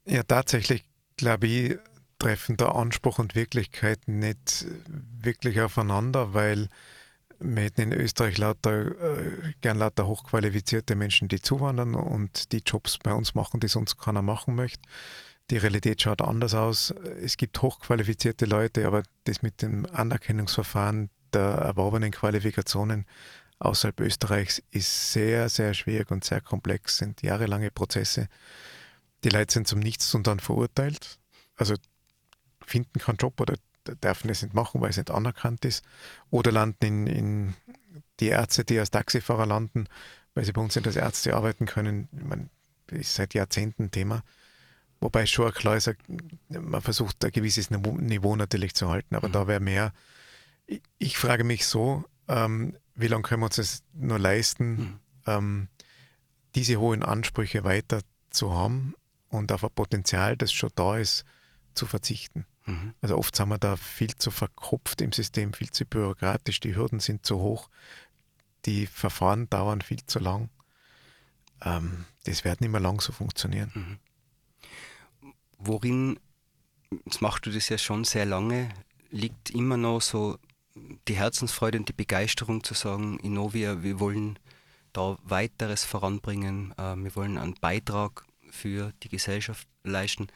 Ja, 0.04 0.22
tatsächlich, 0.22 0.84
glaube 1.16 1.46
ich, 1.46 1.78
treffen 2.18 2.56
da 2.56 2.70
Anspruch 2.70 3.18
und 3.18 3.34
Wirklichkeit 3.34 4.08
nicht 4.08 4.66
wirklich 5.20 5.60
aufeinander, 5.60 6.32
weil 6.34 6.68
wir 7.38 7.64
hätten 7.64 7.92
in 7.92 7.92
Österreich 7.92 8.38
lauter, 8.38 8.86
äh, 8.86 9.52
gern 9.60 9.78
lauter 9.78 10.06
hochqualifizierte 10.06 10.96
Menschen, 10.96 11.28
die 11.28 11.40
zuwandern 11.40 11.94
und 11.94 12.52
die 12.52 12.62
Jobs 12.64 12.98
bei 12.98 13.12
uns 13.12 13.34
machen, 13.34 13.60
die 13.60 13.68
sonst 13.68 13.98
keiner 13.98 14.22
machen 14.22 14.54
möchte. 14.54 14.80
Die 15.50 15.58
Realität 15.58 16.02
schaut 16.02 16.22
anders 16.22 16.54
aus. 16.54 16.92
Es 17.22 17.36
gibt 17.36 17.62
hochqualifizierte 17.62 18.46
Leute, 18.46 18.86
aber 18.86 19.04
das 19.24 19.42
mit 19.42 19.62
dem 19.62 19.86
Anerkennungsverfahren 19.86 21.10
der 21.32 21.42
erworbenen 21.42 22.10
Qualifikationen 22.10 23.06
außerhalb 23.58 24.00
Österreichs 24.00 24.62
ist 24.70 25.12
sehr, 25.12 25.48
sehr 25.48 25.72
schwierig 25.74 26.10
und 26.10 26.24
sehr 26.24 26.40
komplex, 26.40 26.98
sind 26.98 27.22
jahrelange 27.22 27.70
Prozesse. 27.70 28.28
Die 29.24 29.28
Leute 29.28 29.54
sind 29.54 29.68
zum 29.68 29.78
Nichts 29.78 30.14
und 30.14 30.26
dann 30.26 30.40
verurteilt. 30.40 31.18
Also 31.56 31.74
finden 32.64 32.98
keinen 32.98 33.16
Job 33.16 33.40
oder 33.40 33.54
dürfen 34.02 34.30
es 34.30 34.42
nicht 34.42 34.54
machen, 34.54 34.80
weil 34.80 34.90
es 34.90 34.96
nicht 34.96 35.10
anerkannt 35.10 35.64
ist. 35.64 35.84
Oder 36.30 36.52
landen 36.52 36.84
in, 36.84 37.06
in 37.06 37.54
die 38.20 38.28
Ärzte, 38.28 38.64
die 38.64 38.78
als 38.78 38.90
Taxifahrer 38.90 39.46
landen, 39.46 39.88
weil 40.34 40.44
sie 40.44 40.52
bei 40.52 40.60
uns 40.60 40.74
nicht 40.74 40.86
als 40.86 40.96
Ärzte 40.96 41.34
arbeiten 41.34 41.66
können. 41.66 42.08
Ich 42.12 42.24
meine, 42.24 42.48
das 42.88 42.98
ist 42.98 43.14
seit 43.14 43.34
Jahrzehnten 43.34 43.90
Thema. 43.90 44.22
Wobei 45.00 45.26
schon 45.26 45.52
klar 45.52 45.76
ist, 45.76 45.92
man 46.48 46.80
versucht 46.80 47.24
ein 47.24 47.30
gewisses 47.30 47.70
Niveau 47.70 48.36
natürlich 48.36 48.74
zu 48.74 48.88
halten, 48.88 49.14
aber 49.14 49.28
mhm. 49.28 49.32
da 49.32 49.46
wäre 49.46 49.60
mehr. 49.60 49.92
Ich, 50.66 50.82
ich, 50.98 51.18
frage 51.18 51.44
mich 51.44 51.66
so, 51.66 52.04
ähm, 52.28 52.76
wie 52.94 53.08
lange 53.08 53.22
können 53.22 53.42
wir 53.42 53.46
uns 53.46 53.56
das 53.56 53.82
nur 53.92 54.18
leisten, 54.18 54.70
mhm. 54.70 55.00
ähm, 55.26 55.68
diese 56.54 56.76
hohen 56.76 57.02
Ansprüche 57.02 57.62
weiter 57.64 58.00
zu 58.30 58.54
haben 58.54 58.94
und 59.28 59.52
auf 59.52 59.64
ein 59.64 59.70
Potenzial, 59.70 60.36
das 60.36 60.52
schon 60.52 60.70
da 60.74 60.96
ist, 60.96 61.24
zu 61.74 61.86
verzichten. 61.86 62.46
Mhm. 62.64 62.94
Also 63.00 63.18
oft 63.18 63.36
sind 63.36 63.48
wir 63.48 63.58
da 63.58 63.76
viel 63.76 64.14
zu 64.16 64.30
verkopft 64.30 65.02
im 65.02 65.12
System, 65.12 65.52
viel 65.52 65.70
zu 65.70 65.84
bürokratisch, 65.84 66.60
die 66.60 66.74
Hürden 66.74 67.00
sind 67.00 67.26
zu 67.26 67.38
hoch, 67.38 67.68
die 68.64 68.86
Verfahren 68.86 69.48
dauern 69.50 69.82
viel 69.82 70.04
zu 70.06 70.18
lang. 70.18 70.48
Ähm, 71.62 72.06
das 72.24 72.44
wird 72.44 72.60
nicht 72.60 72.70
mehr 72.70 72.80
lang 72.80 73.00
so 73.00 73.12
funktionieren. 73.12 73.98
Worin, 75.58 76.18
jetzt 77.04 77.22
machst 77.22 77.46
du 77.46 77.50
das 77.50 77.68
ja 77.68 77.78
schon 77.78 78.04
sehr 78.04 78.26
lange, 78.26 78.68
liegt 79.10 79.50
immer 79.50 79.76
noch 79.76 80.00
so 80.00 80.38
die 81.08 81.16
Herzensfreude 81.16 81.78
und 81.78 81.88
die 81.88 81.94
Begeisterung 81.94 82.62
zu 82.62 82.74
sagen, 82.74 83.18
Innovia, 83.20 83.82
wir 83.82 83.98
wollen 83.98 84.38
da 84.92 85.18
weiteres 85.22 85.84
voranbringen. 85.84 86.72
Äh, 86.78 86.96
wir 86.96 87.14
wollen 87.16 87.38
einen 87.38 87.54
Beitrag 87.54 88.24
für 88.50 88.92
die 89.02 89.08
Gesellschaft 89.08 89.66
leisten. 89.84 90.28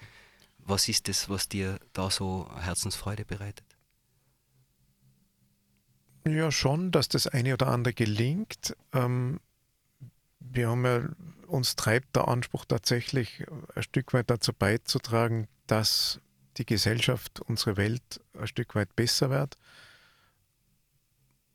Was 0.58 0.88
ist 0.88 1.08
das, 1.08 1.28
was 1.28 1.48
dir 1.48 1.78
da 1.92 2.10
so 2.10 2.48
Herzensfreude 2.58 3.24
bereitet? 3.24 3.64
Ja, 6.26 6.52
schon, 6.52 6.90
dass 6.90 7.08
das 7.08 7.26
eine 7.26 7.54
oder 7.54 7.68
andere 7.68 7.94
gelingt. 7.94 8.76
Ähm, 8.92 9.40
wir 10.40 10.68
haben 10.68 10.84
ja, 10.84 11.08
uns 11.46 11.76
treibt 11.76 12.16
der 12.16 12.28
Anspruch 12.28 12.64
tatsächlich 12.64 13.44
ein 13.74 13.82
Stück 13.82 14.12
weit 14.12 14.30
dazu 14.30 14.52
beizutragen, 14.52 15.48
dass 15.66 16.20
die 16.56 16.66
Gesellschaft, 16.66 17.40
unsere 17.40 17.76
Welt 17.76 18.20
ein 18.38 18.46
Stück 18.46 18.74
weit 18.74 18.94
besser 18.96 19.30
wird. 19.30 19.56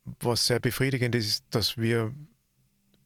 Was 0.05 0.47
sehr 0.47 0.59
befriedigend 0.59 1.15
ist, 1.15 1.43
dass 1.49 1.77
wir 1.77 2.13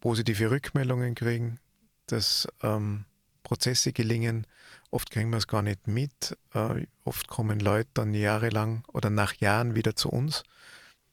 positive 0.02 0.52
Rückmeldungen 0.52 1.16
kriegen, 1.16 1.60
dass 2.08 2.48
ähm, 2.62 3.06
Prozesse 3.44 3.94
gelingen. 3.94 4.46
Oft 4.92 5.12
kriegen 5.12 5.30
wir 5.30 5.38
es 5.38 5.48
gar 5.48 5.62
nicht 5.62 5.88
mit. 5.88 6.38
Äh, 6.54 6.86
oft 7.04 7.28
kommen 7.28 7.60
Leute 7.60 7.90
dann 7.94 8.14
jahrelang 8.14 8.84
oder 8.92 9.10
nach 9.10 9.34
Jahren 9.36 9.76
wieder 9.76 9.96
zu 9.96 10.10
uns. 10.10 10.44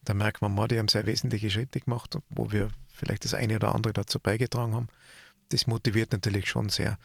Da 0.03 0.14
merkt 0.14 0.43
man 0.43 0.55
mal, 0.55 0.69
die 0.69 0.79
haben 0.79 0.89
sehr 0.89 1.07
wesentliche 1.07 1.51
Schritte 1.51 1.81
gemacht, 1.81 2.19
wo 2.29 2.53
wir 2.53 2.71
vielleicht 2.97 3.25
das 3.25 3.35
eine 3.35 3.57
oder 3.57 3.75
andere 3.75 3.93
dazu 3.93 4.19
beigetragen 4.19 4.75
haben. 4.75 4.89
Das 5.51 5.67
motiviert 5.67 6.13
natürlich 6.13 6.49
schon 6.49 6.69
sehr. 6.69 6.99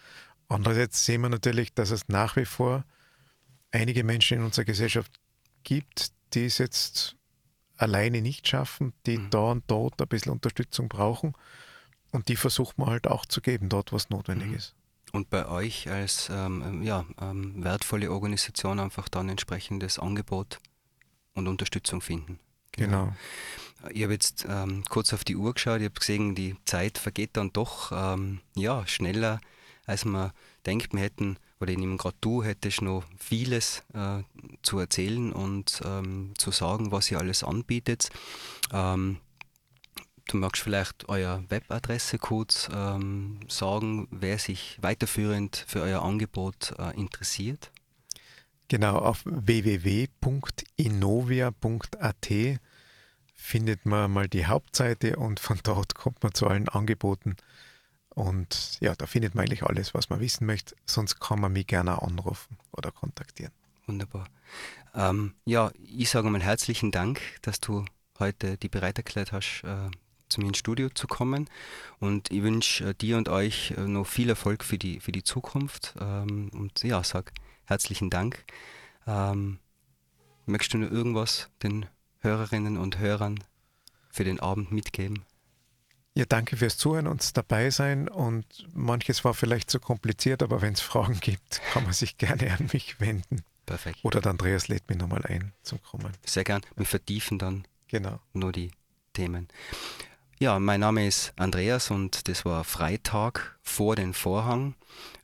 Andererseits 0.48 1.06
sehen 1.06 1.22
wir 1.22 1.30
natürlich, 1.30 1.74
dass 1.74 1.92
es 1.92 2.08
nach 2.08 2.36
wie 2.36 2.46
vor 2.46 2.84
einige 3.72 4.04
Menschen 4.04 4.40
in 4.40 4.44
unserer 4.44 4.66
Gesellschaft 4.66 5.12
gibt, 5.64 6.12
die 6.34 6.46
es 6.46 6.58
jetzt 6.58 7.16
alleine 7.78 8.22
nicht 8.22 8.48
schaffen, 8.48 8.94
die 9.06 9.18
mhm. 9.18 9.30
da 9.30 9.52
und 9.52 9.64
dort 9.68 10.02
ein 10.02 10.08
bisschen 10.08 10.32
Unterstützung 10.32 10.90
brauchen. 10.90 11.34
Und 12.12 12.28
die 12.28 12.36
versucht 12.36 12.78
man 12.78 12.90
halt 12.90 13.08
auch 13.08 13.26
zu 13.26 13.42
geben, 13.42 13.70
dort, 13.70 13.94
was 13.94 14.10
notwendig 14.10 14.50
mhm. 14.50 14.56
ist. 14.56 14.76
Und 15.14 15.30
bei 15.30 15.48
euch 15.48 15.90
als 15.90 16.30
ähm, 16.32 16.84
ja, 16.84 17.06
ähm, 17.20 17.64
wertvolle 17.64 18.12
Organisation 18.12 18.80
einfach 18.80 19.10
dann 19.10 19.30
entsprechendes 19.30 20.00
Angebot 20.00 20.60
und 21.34 21.48
Unterstützung 21.48 22.02
finden. 22.02 22.40
Genau. 22.72 23.06
genau. 23.06 23.16
Ich 23.90 24.04
habe 24.04 24.14
jetzt 24.14 24.46
ähm, 24.48 24.84
kurz 24.90 25.14
auf 25.14 25.24
die 25.24 25.36
Uhr 25.36 25.54
geschaut, 25.54 25.80
ich 25.80 25.86
habe 25.86 26.00
gesehen, 26.00 26.36
die 26.36 26.56
Zeit 26.66 26.98
vergeht 26.98 27.32
dann 27.34 27.52
doch 27.52 27.92
ähm, 27.94 28.40
ja, 28.56 28.86
schneller, 28.86 29.42
als 29.86 30.06
man 30.06 30.32
denkt. 30.66 30.94
Wir 30.94 31.02
hätten, 31.02 31.38
oder 31.60 31.72
eben 31.72 31.98
gerade 31.98 32.18
du 32.22 32.44
hättest 32.44 32.82
noch 32.82 33.04
vieles 33.18 33.84
äh, 33.94 34.24
zu 34.62 34.80
erzählen 34.80 35.34
und 35.34 35.82
ähm, 35.86 36.34
zu 36.38 36.52
sagen, 36.52 36.92
was 36.92 37.10
ihr 37.12 37.20
alles 37.20 37.44
anbietet. 37.44 38.10
Ähm, 38.72 39.18
du 40.28 40.38
magst 40.38 40.62
vielleicht 40.62 41.10
eure 41.10 41.44
Webadresse 41.50 42.20
kurz 42.20 42.70
ähm, 42.74 43.40
sagen, 43.48 44.08
wer 44.12 44.38
sich 44.38 44.78
weiterführend 44.82 45.66
für 45.68 45.82
euer 45.82 46.04
Angebot 46.04 46.74
äh, 46.78 46.96
interessiert. 46.98 47.72
Genau, 48.68 49.00
auf 49.00 49.24
www.innovia.at 49.26 50.22
findet 53.42 53.86
man 53.86 54.12
mal 54.12 54.30
die 54.30 54.46
Hauptseite 54.46 55.16
und 55.16 55.40
von 55.40 55.60
dort 55.64 55.96
kommt 55.96 56.22
man 56.24 56.34
zu 56.34 56.48
allen 56.48 56.70
Angeboten. 56.70 57.36
Und 58.14 58.78
ja, 58.82 58.94
da 58.96 59.08
findet 59.08 59.36
man 59.36 59.46
eigentlich 59.46 59.64
alles, 59.64 59.94
was 59.94 60.10
man 60.10 60.20
wissen 60.20 60.46
möchte. 60.46 60.76
Sonst 60.86 61.20
kann 61.20 61.40
man 61.40 61.54
mich 61.54 61.68
gerne 61.68 62.02
anrufen 62.02 62.58
oder 62.72 62.92
kontaktieren. 62.92 63.54
Wunderbar. 63.88 64.28
Ähm, 64.94 65.34
ja, 65.46 65.72
ich 65.84 66.10
sage 66.10 66.30
mal 66.30 66.42
herzlichen 66.42 66.92
Dank, 66.92 67.22
dass 67.42 67.60
du 67.60 67.86
heute 68.20 68.58
die 68.58 68.70
bereit 68.70 68.98
erklärt 68.98 69.32
hast, 69.32 69.64
äh, 69.64 69.90
zu 70.30 70.42
mir 70.42 70.48
ins 70.48 70.60
Studio 70.60 70.90
zu 70.90 71.08
kommen. 71.08 71.50
Und 72.00 72.32
ich 72.32 72.44
wünsche 72.44 72.90
äh, 72.90 72.94
dir 72.94 73.18
und 73.18 73.28
euch 73.28 73.72
äh, 73.72 73.82
noch 73.82 74.06
viel 74.06 74.30
Erfolg 74.30 74.64
für 74.64 74.78
die, 74.78 75.00
für 75.00 75.12
die 75.12 75.24
Zukunft. 75.24 75.96
Ähm, 76.00 76.52
und 76.54 76.84
ja, 76.84 77.04
sag 77.04 77.32
herzlichen 77.66 78.10
Dank. 78.10 78.44
Ähm, 79.08 79.60
möchtest 80.46 80.74
du 80.74 80.78
noch 80.80 80.92
irgendwas 80.92 81.50
den 81.64 81.88
Hörerinnen 82.22 82.78
und 82.78 83.00
Hörern 83.00 83.44
für 84.10 84.24
den 84.24 84.40
Abend 84.40 84.72
mitgeben? 84.72 85.26
Ja, 86.14 86.26
danke 86.26 86.58
fürs 86.58 86.78
Zuhören 86.78 87.08
und 87.08 87.38
dabei 87.38 87.70
sein. 87.70 88.10
Und 88.10 88.46
manches 88.74 89.24
war 89.24 89.34
vielleicht 89.34 89.70
zu 89.70 89.80
kompliziert, 89.80 90.44
aber 90.44 90.62
wenn 90.62 90.74
es 90.74 90.82
Fragen 90.82 91.20
gibt, 91.20 91.62
kann 91.72 91.84
man 91.84 91.94
sich 91.94 92.18
gerne 92.18 92.52
an 92.52 92.70
mich 92.74 93.00
wenden. 93.00 93.44
Perfekt. 93.66 94.00
Oder 94.04 94.20
der 94.20 94.32
Andreas 94.32 94.68
lädt 94.68 94.90
mich 94.90 94.98
nochmal 94.98 95.26
ein 95.26 95.54
zum 95.64 95.82
Kommen. 95.82 96.12
Sehr 96.26 96.44
gern. 96.44 96.62
Wir 96.76 96.86
vertiefen 96.86 97.40
dann 97.40 97.66
genau. 97.88 98.20
nur 98.34 98.52
die 98.52 98.72
Themen. 99.14 99.48
Ja, 100.40 100.60
mein 100.60 100.80
Name 100.80 101.08
ist 101.08 101.34
Andreas 101.38 101.92
und 101.92 102.28
das 102.28 102.46
war 102.46 102.64
Freitag 102.64 103.60
vor 103.62 103.96
den 103.96 104.14
Vorhang. 104.14 104.76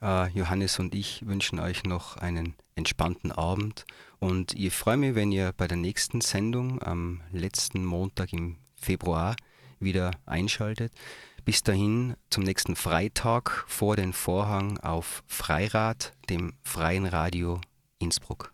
Äh, 0.01 0.29
Johannes 0.29 0.79
und 0.79 0.93
ich 0.93 1.25
wünschen 1.25 1.59
euch 1.59 1.83
noch 1.83 2.17
einen 2.17 2.55
entspannten 2.75 3.31
Abend 3.31 3.85
und 4.20 4.53
ich 4.53 4.74
freue 4.74 4.97
mich, 4.97 5.15
wenn 5.15 5.32
ihr 5.32 5.53
bei 5.55 5.68
der 5.68 5.78
nächsten 5.78 6.22
Sendung 6.22 6.82
am 6.82 7.22
letzten 7.32 7.86
Montag 7.86 8.34
im 8.34 8.57
Februar 8.76 9.36
wieder 9.80 10.11
einschaltet. 10.26 10.91
Bis 11.45 11.63
dahin 11.63 12.15
zum 12.30 12.43
nächsten 12.43 12.76
Freitag 12.76 13.63
vor 13.68 13.95
den 13.95 14.13
Vorhang 14.13 14.80
auf 14.80 15.24
Freirad, 15.28 16.13
dem 16.30 16.53
freien 16.63 17.05
Radio 17.05 17.61
Innsbruck. 17.99 18.51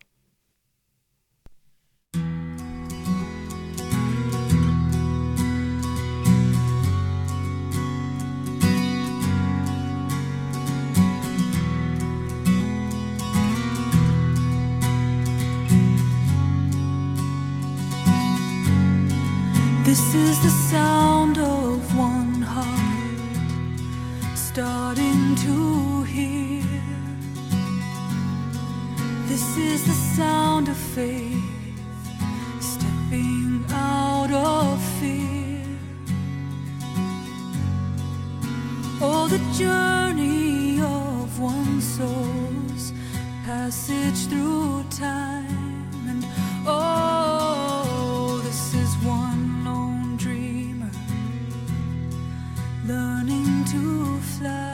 This 19.93 20.15
is 20.15 20.39
the 20.41 20.49
sound 20.49 21.37
of 21.37 21.95
one 21.95 22.41
heart 22.41 24.35
starting 24.35 25.35
to 25.35 26.01
hear. 26.01 26.65
This 29.27 29.55
is 29.55 29.85
the 29.85 29.93
sound 30.17 30.67
of 30.67 30.77
faith 30.77 31.43
stepping 32.59 33.63
out 33.69 34.31
of 34.31 34.81
fear. 34.99 35.63
Oh, 38.99 39.27
the 39.29 39.41
journey 39.53 40.81
of 40.81 41.39
one 41.39 41.79
soul's 41.79 42.93
passage 43.45 44.25
through 44.25 44.85
time 44.89 45.85
and 46.09 46.25
oh. 46.65 47.32
love. 54.43 54.72